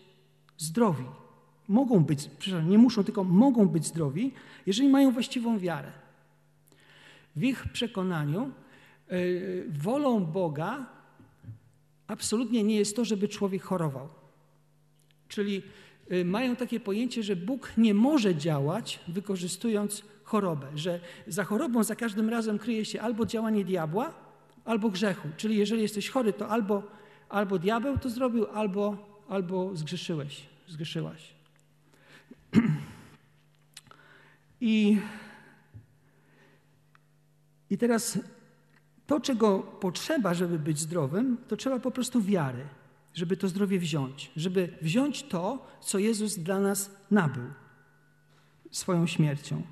[0.58, 1.04] zdrowi.
[1.68, 4.32] Mogą być, przepraszam, nie muszą, tylko mogą być zdrowi,
[4.66, 5.92] jeżeli mają właściwą wiarę.
[7.36, 8.50] W ich przekonaniu
[9.68, 10.86] wolą Boga
[12.06, 14.08] absolutnie nie jest to, żeby człowiek chorował.
[15.28, 15.62] Czyli y,
[16.24, 22.28] mają takie pojęcie, że Bóg nie może działać wykorzystując chorobę, że za chorobą za każdym
[22.28, 24.14] razem kryje się albo działanie diabła,
[24.64, 25.28] albo grzechu.
[25.36, 26.82] Czyli jeżeli jesteś chory, to albo,
[27.28, 28.96] albo diabeł to zrobił, albo,
[29.28, 31.34] albo zgrzeszyłeś, zgrzeszyłaś.
[34.60, 34.98] I,
[37.70, 38.18] I teraz
[39.06, 42.64] to, czego potrzeba, żeby być zdrowym, to trzeba po prostu wiary,
[43.14, 47.44] żeby to zdrowie wziąć, żeby wziąć to, co Jezus dla nas nabył
[48.70, 49.62] swoją śmiercią.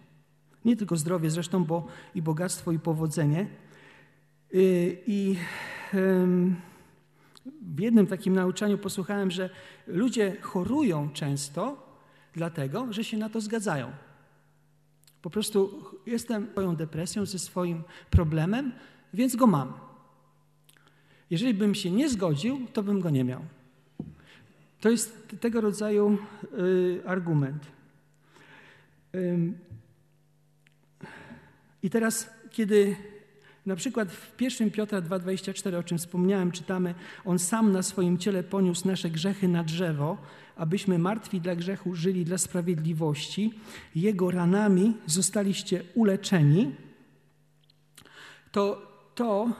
[0.64, 3.46] Nie tylko zdrowie zresztą, bo i bogactwo, i powodzenie.
[4.54, 5.36] Y, I
[7.62, 9.50] w jednym takim nauczaniu posłuchałem, że
[9.86, 11.88] ludzie chorują często
[12.34, 13.90] dlatego, że się na to zgadzają.
[15.22, 18.72] Po prostu jestem swoją depresją, ze swoim problemem,
[19.14, 19.87] więc go mam.
[21.30, 23.42] Jeżeli bym się nie zgodził, to bym go nie miał.
[24.80, 26.18] To jest tego rodzaju
[26.58, 27.66] y, argument.
[31.82, 32.96] I teraz, kiedy
[33.66, 38.42] na przykład w 1 Piotra 2,24, o czym wspomniałem, czytamy: On sam na swoim ciele
[38.42, 40.18] poniósł nasze grzechy na drzewo,
[40.56, 43.52] abyśmy martwi dla grzechu żyli dla sprawiedliwości.
[43.94, 46.74] Jego ranami zostaliście uleczeni.
[48.52, 48.88] To
[49.18, 49.52] to y,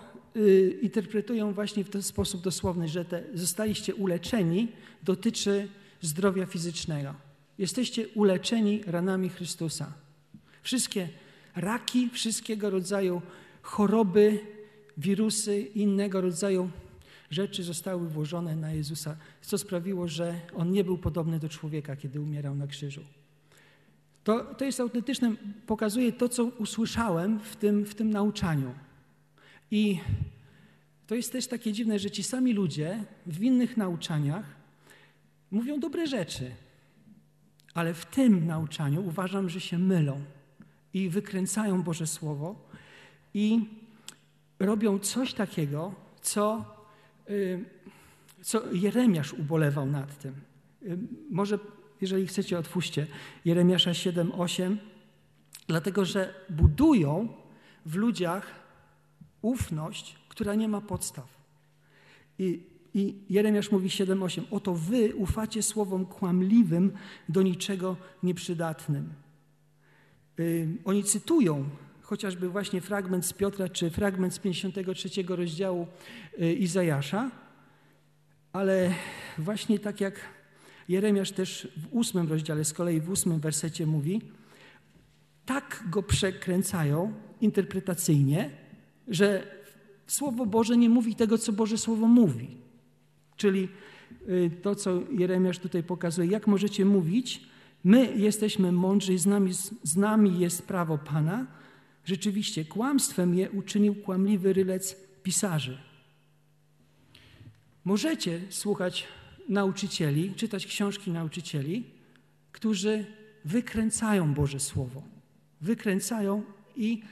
[0.83, 4.69] interpretują właśnie w ten sposób dosłowny, że te zostaliście uleczeni
[5.03, 5.69] dotyczy
[6.01, 7.15] zdrowia fizycznego.
[7.59, 9.93] Jesteście uleczeni ranami Chrystusa.
[10.63, 11.09] Wszystkie
[11.57, 13.23] raki, wszystkiego rodzaju
[13.63, 14.41] choroby,
[14.97, 16.71] wirusy, innego rodzaju
[17.31, 22.21] rzeczy zostały włożone na Jezusa, co sprawiło, że On nie był podobny do człowieka, kiedy
[22.21, 23.01] umierał na krzyżu.
[24.25, 25.33] To, to jest autentyczne,
[25.67, 28.75] pokazuje to, co usłyszałem w tym, w tym nauczaniu.
[29.71, 30.01] I
[31.07, 34.45] to jest też takie dziwne, że ci sami ludzie w innych nauczaniach
[35.51, 36.51] mówią dobre rzeczy,
[37.75, 40.21] ale w tym nauczaniu uważam, że się mylą
[40.95, 42.69] i wykręcają Boże Słowo
[43.35, 43.61] i
[44.59, 46.65] robią coś takiego, co,
[47.31, 47.65] y,
[48.43, 50.35] co Jeremiasz ubolewał nad tym.
[50.83, 50.99] Y,
[51.31, 51.59] może,
[52.01, 53.07] jeżeli chcecie, otwórzcie
[53.45, 54.77] Jeremiasza 7:8,
[55.67, 57.29] dlatego że budują
[57.87, 58.68] w ludziach
[59.43, 61.39] ufność, która nie ma podstaw.
[62.39, 62.63] I,
[62.95, 66.93] i Jeremiasz mówi 7:8: Oto wy ufacie słowom kłamliwym,
[67.29, 69.13] do niczego nieprzydatnym.
[70.39, 71.69] Yy, oni cytują
[72.03, 75.87] chociażby właśnie fragment z Piotra, czy fragment z 53 rozdziału
[76.39, 77.31] yy, Izajasza,
[78.53, 78.95] ale
[79.39, 80.21] właśnie tak jak
[80.89, 84.21] Jeremiasz też w ósmym rozdziale, z kolei w ósmym wersecie mówi,
[85.47, 88.51] tak go przekręcają interpretacyjnie,
[89.09, 89.59] że
[90.07, 92.49] Słowo Boże nie mówi tego, co Boże Słowo mówi.
[93.37, 93.69] Czyli
[94.29, 97.49] y, to, co Jeremiasz tutaj pokazuje, jak możecie mówić,
[97.85, 101.47] my jesteśmy mądrzy, z nami, z nami jest prawo Pana.
[102.05, 105.79] Rzeczywiście, kłamstwem je uczynił kłamliwy rylec pisarzy.
[107.85, 109.07] Możecie słuchać
[109.49, 111.85] nauczycieli, czytać książki nauczycieli,
[112.53, 113.07] którzy
[113.45, 115.03] wykręcają Boże Słowo.
[115.61, 116.43] Wykręcają
[116.77, 117.03] i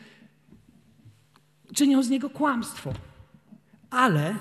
[1.76, 2.92] czynią z niego kłamstwo.
[3.90, 4.34] Ale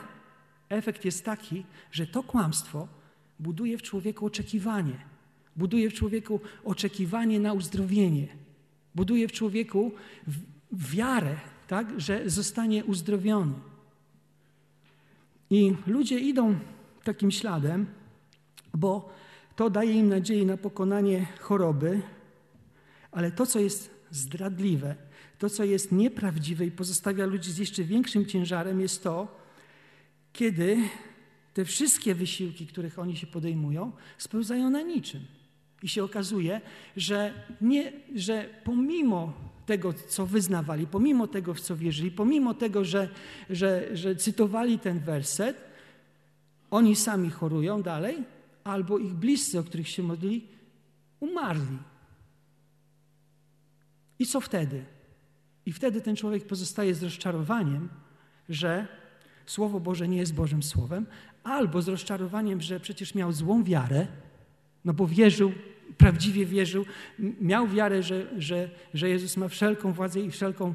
[0.69, 2.87] efekt jest taki, że to kłamstwo
[3.39, 4.97] buduje w człowieku oczekiwanie.
[5.55, 8.27] Buduje w człowieku oczekiwanie na uzdrowienie.
[8.95, 9.91] Buduje w człowieku
[10.71, 11.35] wiarę,
[11.67, 13.53] tak, że zostanie uzdrowiony.
[15.49, 16.55] I ludzie idą
[17.03, 17.85] takim śladem,
[18.73, 19.13] bo
[19.55, 22.01] to daje im nadzieję na pokonanie choroby,
[23.11, 24.95] ale to, co jest zdradliwe,
[25.39, 29.27] to, co jest nieprawdziwe i pozostawia ludzi z jeszcze większym ciężarem, jest to,
[30.33, 30.77] kiedy
[31.53, 35.21] te wszystkie wysiłki, których oni się podejmują, spełzają na niczym.
[35.83, 36.61] I się okazuje,
[36.97, 39.33] że, nie, że pomimo
[39.65, 43.09] tego, co wyznawali, pomimo tego, w co wierzyli, pomimo tego, że,
[43.49, 45.57] że, że cytowali ten werset,
[46.71, 48.23] oni sami chorują dalej,
[48.63, 50.47] albo ich bliscy, o których się modlili,
[51.19, 51.77] umarli.
[54.19, 54.94] I co wtedy?
[55.65, 57.89] I wtedy ten człowiek pozostaje z rozczarowaniem,
[58.49, 58.87] że
[59.45, 61.05] Słowo Boże nie jest Bożym Słowem,
[61.43, 64.07] albo z rozczarowaniem, że przecież miał złą wiarę,
[64.85, 65.51] no bo wierzył,
[65.97, 66.85] prawdziwie wierzył,
[67.41, 70.73] miał wiarę, że, że, że Jezus ma wszelką władzę i wszelką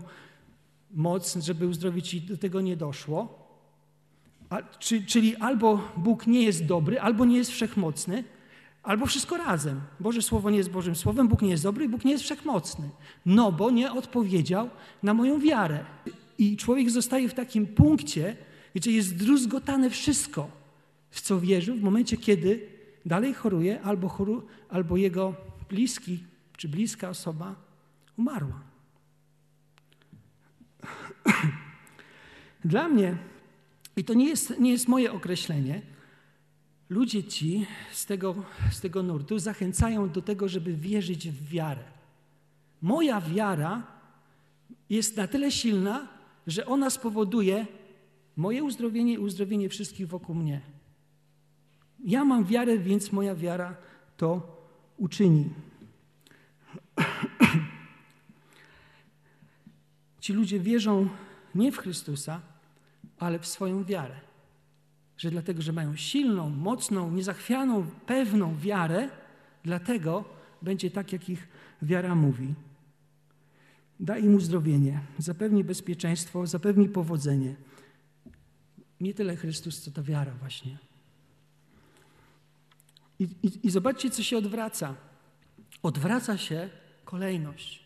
[0.91, 3.41] moc, żeby uzdrowić i do tego nie doszło.
[4.51, 8.24] A, czy, czyli albo Bóg nie jest dobry, albo nie jest wszechmocny,
[8.83, 9.81] Albo wszystko razem.
[10.01, 12.91] Boże Słowo nie jest Bożym Słowem, Bóg nie jest dobry i Bóg nie jest wszechmocny.
[13.26, 14.70] No bo nie odpowiedział
[15.03, 15.85] na moją wiarę.
[16.39, 18.37] I człowiek zostaje w takim punkcie,
[18.74, 20.51] gdzie jest druzgotane wszystko,
[21.11, 22.66] w co wierzył, w momencie, kiedy
[23.07, 25.35] dalej choruje albo, choru, albo jego
[25.68, 26.24] bliski
[26.57, 27.55] czy bliska osoba
[28.18, 28.61] umarła.
[32.64, 33.16] Dla mnie,
[33.97, 35.83] i to nie jest, nie jest moje określenie,
[36.91, 38.34] ludzie ci z tego,
[38.70, 41.82] z tego nurtu zachęcają do tego, żeby wierzyć w wiarę.
[42.82, 43.82] Moja wiara
[44.91, 46.09] jest na tyle silna,
[46.47, 47.66] że ona spowoduje
[48.36, 50.61] moje uzdrowienie i uzdrowienie wszystkich wokół mnie.
[52.05, 53.76] Ja mam wiarę, więc moja wiara
[54.16, 54.57] to
[54.97, 55.51] uczyni.
[60.20, 61.09] Ci ludzie wierzą
[61.55, 62.41] nie w Chrystusa,
[63.18, 64.30] ale w swoją wiarę.
[65.20, 69.08] Że dlatego, że mają silną, mocną, niezachwianą, pewną wiarę,
[69.64, 70.24] dlatego
[70.62, 71.48] będzie tak, jak ich
[71.82, 72.54] wiara mówi.
[74.00, 77.56] Da im uzdrowienie, zapewni bezpieczeństwo, zapewni powodzenie.
[79.00, 80.78] Nie tyle Chrystus, co ta wiara właśnie.
[83.18, 84.94] I, i, I zobaczcie, co się odwraca.
[85.82, 86.70] Odwraca się
[87.04, 87.84] kolejność.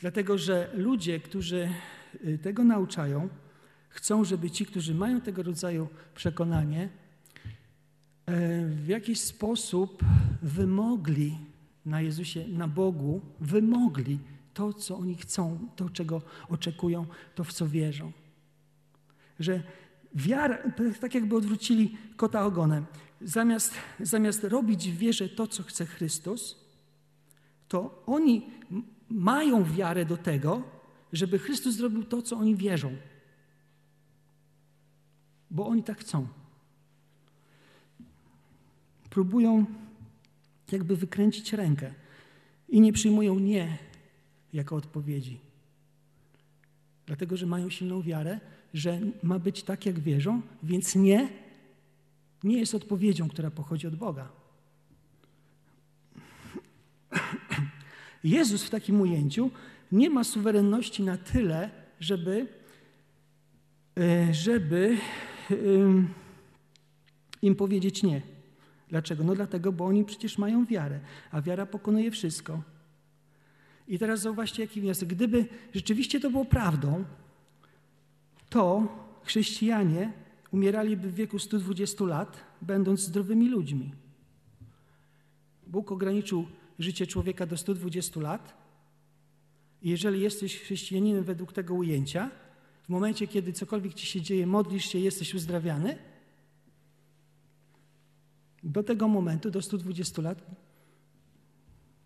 [0.00, 1.68] Dlatego, że ludzie, którzy
[2.24, 3.28] y, tego nauczają,
[3.94, 10.02] chcą, żeby ci, którzy mają tego rodzaju przekonanie, e, w jakiś sposób
[10.42, 11.38] wymogli
[11.86, 14.18] na Jezusie, na Bogu, wymogli
[14.54, 18.12] to, co oni chcą, to, czego oczekują, to, w co wierzą.
[19.40, 19.62] Że
[20.14, 20.58] wiara,
[21.00, 22.86] tak jakby odwrócili kota ogonem.
[23.20, 26.56] Zamiast, zamiast robić w wierze to, co chce Chrystus,
[27.68, 28.50] to oni
[29.10, 30.62] mają wiarę do tego,
[31.12, 32.96] żeby Chrystus zrobił to, co oni wierzą.
[35.54, 36.26] Bo oni tak chcą.
[39.10, 39.66] Próbują
[40.72, 41.94] jakby wykręcić rękę
[42.68, 43.78] i nie przyjmują nie
[44.52, 45.40] jako odpowiedzi.
[47.06, 48.40] Dlatego, że mają silną wiarę,
[48.74, 51.28] że ma być tak, jak wierzą, więc nie,
[52.44, 54.28] nie jest odpowiedzią, która pochodzi od Boga.
[58.24, 59.50] Jezus w takim ujęciu
[59.92, 62.46] nie ma suwerenności na tyle, żeby,
[63.98, 64.98] e, żeby
[67.42, 68.22] im powiedzieć nie.
[68.88, 69.24] Dlaczego?
[69.24, 72.62] No dlatego, bo oni przecież mają wiarę, a wiara pokonuje wszystko.
[73.88, 75.08] I teraz zauważcie, jaki wniosek.
[75.08, 77.04] Gdyby rzeczywiście to było prawdą,
[78.50, 78.88] to
[79.24, 80.12] chrześcijanie
[80.50, 83.92] umieraliby w wieku 120 lat, będąc zdrowymi ludźmi.
[85.66, 86.46] Bóg ograniczył
[86.78, 88.54] życie człowieka do 120 lat.
[89.82, 92.30] Jeżeli jesteś chrześcijaninem według tego ujęcia,
[92.84, 95.98] w momencie, kiedy cokolwiek ci się dzieje, modlisz się, jesteś uzdrawiany,
[98.62, 100.38] do tego momentu, do 120 lat,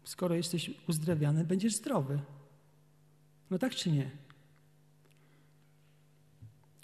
[0.04, 2.20] skoro jesteś uzdrawiany, będziesz zdrowy.
[3.50, 4.10] No tak czy nie?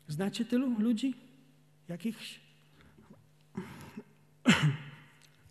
[0.08, 1.14] Znacie tylu ludzi?
[1.88, 2.40] Jakichś?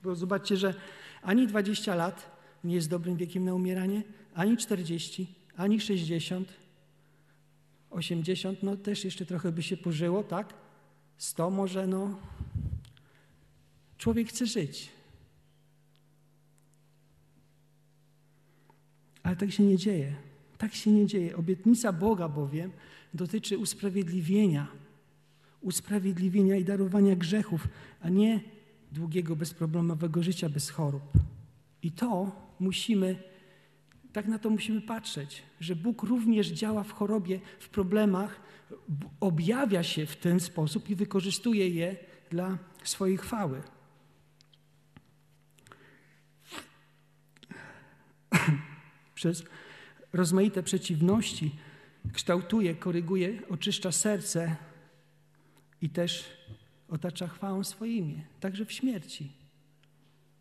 [0.04, 0.74] Bo zobaczcie, że
[1.22, 5.28] ani 20 lat nie jest dobrym wiekiem na umieranie, ani 40,
[5.58, 6.63] ani 60,
[7.94, 10.54] 80, no też jeszcze trochę by się pożyło, tak?
[11.18, 12.20] 100 może, no.
[13.98, 14.90] Człowiek chce żyć.
[19.24, 20.16] Ale tak się nie dzieje.
[20.58, 21.38] Tak się nie dzieje.
[21.38, 22.72] Obietnica Boga bowiem
[23.14, 24.68] dotyczy usprawiedliwienia.
[25.62, 27.68] Usprawiedliwienia i darowania grzechów,
[28.02, 28.40] a nie
[28.92, 31.04] długiego, bezproblemowego życia bez chorób.
[31.84, 33.24] I to musimy,
[34.14, 38.42] tak na to musimy patrzeć, że Bóg również działa w chorobie, w problemach,
[39.20, 41.96] objawia się w ten sposób i wykorzystuje je
[42.30, 43.62] dla swojej chwały.
[49.16, 49.44] Przez
[50.14, 51.56] rozmaite przeciwności
[52.14, 54.56] kształtuje, koryguje, oczyszcza serce
[55.82, 56.38] i też
[56.90, 59.32] otacza chwałą swoje imię, także w śmierci.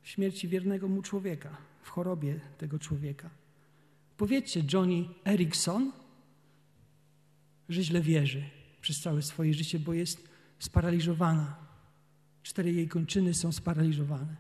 [0.03, 3.42] W śmierci wiernego mu człowieka, w chorobie tego człowieka.
[4.23, 5.93] Powiedzcie Johnny Erickson,
[7.69, 8.43] że źle wierzy
[8.81, 11.57] przez całe swoje życie, bo jest sparaliżowana.
[12.43, 14.37] Cztery jej kończyny są sparaliżowane.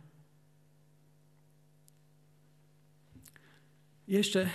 [4.09, 4.51] Jeszcze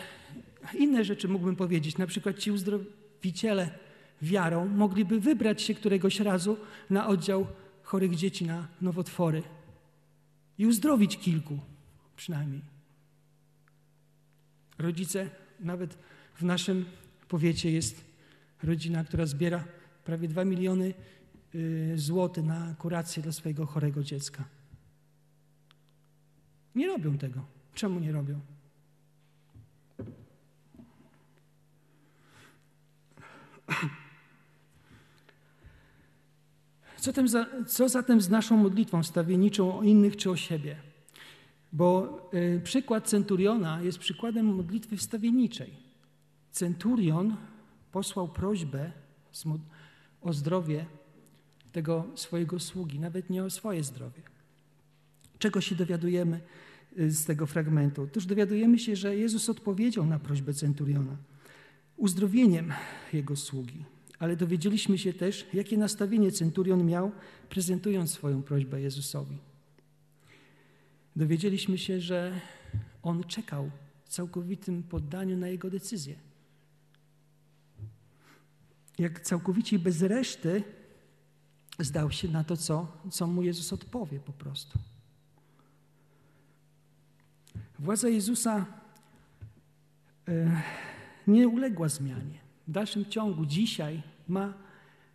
[0.74, 1.98] inne rzeczy mógłbym powiedzieć.
[1.98, 3.70] Na przykład ci uzdrowiciele
[4.22, 6.58] wiarą mogliby wybrać się któregoś razu
[6.90, 7.48] na oddział
[7.84, 9.44] chorych dzieci na nowotwory
[10.58, 11.60] i uzdrowić kilku
[12.16, 12.77] przynajmniej.
[14.78, 15.98] Rodzice, nawet
[16.36, 16.86] w naszym
[17.28, 18.06] powiecie jest
[18.64, 19.64] rodzina, która zbiera
[20.06, 20.94] prawie 2 miliony
[21.56, 24.44] y, złotych na kurację dla swojego chorego dziecka.
[26.76, 27.46] Nie robią tego.
[27.74, 28.40] Czemu nie robią?
[37.68, 40.87] Co, zatem z naszą modlitwą stawienniczą o innych czy o siebie?
[41.74, 45.74] Bo y, przykład centuriona jest przykładem modlitwy wstawienniczej.
[46.52, 47.36] Centurion
[47.92, 48.92] posłał prośbę
[50.22, 50.86] o zdrowie
[51.72, 54.22] tego swojego sługi, nawet nie o swoje zdrowie.
[55.40, 56.42] Czego się dowiadujemy
[57.00, 58.04] y, z tego fragmentu?
[58.04, 61.18] Otóż dowiadujemy się, że Jezus odpowiedział na prośbę centuriona
[61.98, 62.74] uzdrowieniem
[63.14, 63.86] jego sługi.
[64.20, 67.12] Ale dowiedzieliśmy się też, jakie nastawienie centurion miał,
[67.50, 69.38] prezentując swoją prośbę Jezusowi.
[71.18, 72.40] Dowiedzieliśmy się, że
[73.04, 73.72] on czekał
[74.06, 76.16] w całkowitym poddaniu na jego decyzję.
[78.98, 80.64] Jak całkowicie bez reszty
[81.80, 84.80] zdał się na to, co, co mu Jezus odpowie po prostu.
[87.80, 88.66] Władza Jezusa
[90.28, 90.62] e,
[91.28, 92.40] nie uległa zmianie.
[92.68, 94.54] W dalszym ciągu dzisiaj ma,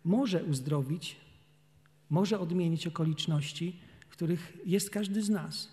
[0.03, 1.17] może uzdrowić,
[2.09, 3.79] może odmienić okoliczności,
[4.09, 5.72] w których jest każdy z nas.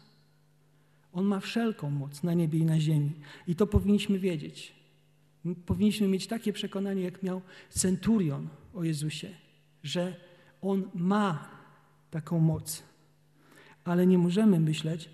[1.12, 3.12] On ma wszelką moc na niebie i na ziemi.
[3.46, 4.72] I to powinniśmy wiedzieć.
[5.66, 9.28] Powinniśmy mieć takie przekonanie, jak miał centurion o Jezusie,
[9.82, 10.16] że
[10.62, 11.48] On ma
[12.10, 12.82] taką moc.
[13.84, 15.10] Ale nie możemy myśleć,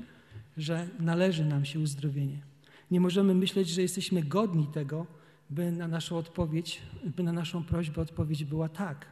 [0.57, 2.43] że należy nam się uzdrowienie.
[2.91, 5.07] Nie możemy myśleć, że jesteśmy godni tego,
[5.51, 6.83] by na naszą odpowiedź,
[7.17, 9.07] by na naszą prośbę odpowiedź była tak.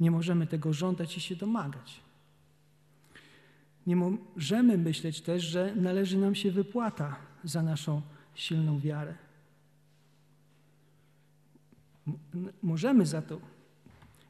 [0.00, 2.03] Nie możemy tego żądać i się domagać.
[3.86, 8.02] Nie możemy myśleć też, że należy nam się wypłata za naszą
[8.34, 9.14] silną wiarę.
[12.62, 13.40] Możemy za to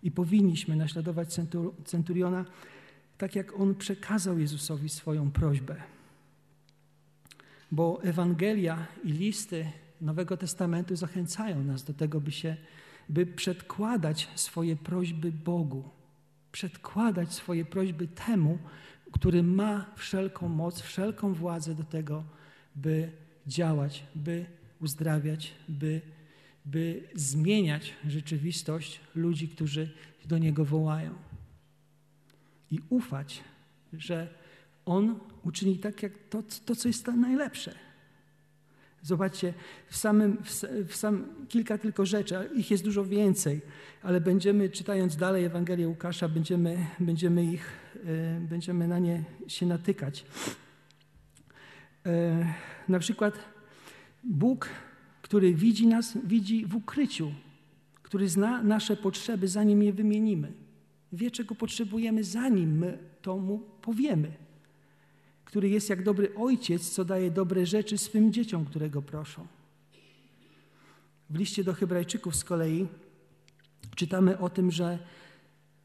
[0.02, 1.38] i powinniśmy naśladować
[1.84, 2.44] centuriona,
[3.18, 5.76] tak jak on przekazał Jezusowi swoją prośbę.
[7.72, 12.56] Bo Ewangelia i listy Nowego Testamentu zachęcają nas do tego, by się,
[13.08, 15.84] by przedkładać swoje prośby Bogu,
[16.52, 18.58] przedkładać swoje prośby temu,
[19.14, 22.24] który ma wszelką moc, wszelką władzę do tego,
[22.76, 23.10] by
[23.46, 24.46] działać, by
[24.80, 26.00] uzdrawiać, by,
[26.64, 29.90] by zmieniać rzeczywistość ludzi, którzy
[30.24, 31.14] do Niego wołają.
[32.70, 33.44] I ufać,
[33.92, 34.28] że
[34.84, 37.74] On uczyni tak, jak to, to co jest najlepsze.
[39.02, 39.54] Zobaczcie,
[39.88, 40.38] w samym,
[40.88, 43.60] w sam, kilka tylko rzeczy, ich jest dużo więcej,
[44.02, 47.83] ale będziemy, czytając dalej Ewangelię Łukasza, będziemy, będziemy, ich,
[48.40, 50.24] będziemy na nie się natykać.
[52.06, 52.54] E,
[52.88, 53.38] na przykład
[54.24, 54.68] Bóg,
[55.22, 57.32] który widzi nas, widzi w ukryciu,
[58.02, 60.52] który zna nasze potrzeby, zanim je wymienimy.
[61.12, 64.44] Wie, czego potrzebujemy, zanim my to mu powiemy
[65.54, 69.46] który jest jak dobry ojciec, co daje dobre rzeczy swym dzieciom, które go proszą.
[71.30, 72.86] W liście do Hebrajczyków z kolei
[73.96, 74.98] czytamy o tym, że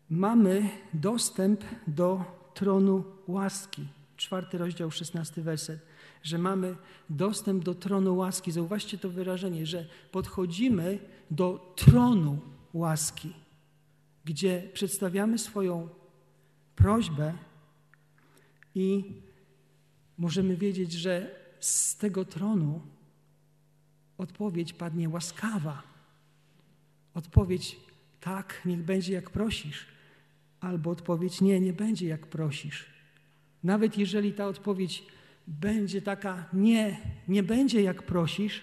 [0.10, 3.88] mamy dostęp do tronu łaski.
[4.18, 5.80] Czwarty rozdział, szesnasty werset.
[6.24, 6.76] Że mamy
[7.10, 8.52] dostęp do tronu łaski.
[8.52, 11.00] Zauważcie to wyrażenie, że podchodzimy
[11.32, 12.40] do tronu
[12.74, 13.34] łaski,
[14.26, 15.90] gdzie przedstawiamy swoją
[16.76, 17.34] prośbę
[18.76, 19.14] i
[20.18, 22.82] możemy wiedzieć, że z tego tronu
[24.18, 25.84] odpowiedź padnie łaskawa.
[27.14, 27.80] Odpowiedź
[28.20, 29.86] tak, niech będzie jak prosisz,
[30.62, 32.86] albo odpowiedź nie, nie będzie jak prosisz.
[33.64, 35.04] Nawet jeżeli ta odpowiedź
[35.48, 38.62] będzie taka nie, nie będzie jak prosisz,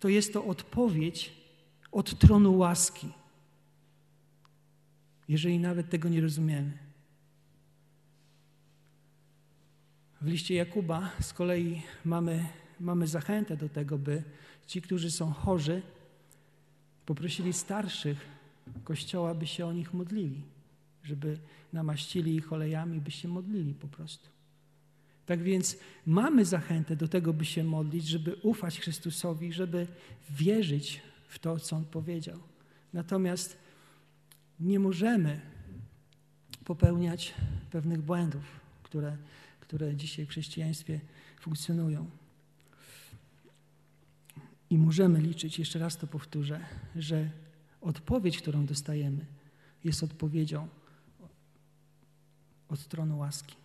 [0.00, 1.32] to jest to odpowiedź
[1.92, 3.08] od tronu łaski.
[5.28, 6.78] Jeżeli nawet tego nie rozumiemy.
[10.20, 12.48] W liście Jakuba z kolei mamy,
[12.80, 14.22] mamy zachętę do tego, by
[14.66, 15.82] ci, którzy są chorzy,
[17.06, 18.26] poprosili starszych
[18.84, 20.42] Kościoła, by się o nich modlili,
[21.08, 21.38] żeby
[21.72, 24.28] namaścili ich olejami, by się modlili po prostu.
[25.26, 29.86] Tak więc mamy zachętę do tego, by się modlić, żeby ufać Chrystusowi, żeby
[30.30, 32.38] wierzyć w to, co On powiedział.
[32.92, 33.58] Natomiast
[34.60, 35.40] nie możemy
[36.64, 37.34] popełniać
[37.70, 38.44] pewnych błędów,
[38.82, 39.16] które
[39.68, 41.00] które dzisiaj w chrześcijaństwie
[41.40, 42.10] funkcjonują.
[44.70, 46.60] I możemy liczyć, jeszcze raz to powtórzę,
[46.96, 47.30] że
[47.80, 49.26] odpowiedź, którą dostajemy,
[49.84, 50.68] jest odpowiedzią
[52.68, 53.56] od strony łaski.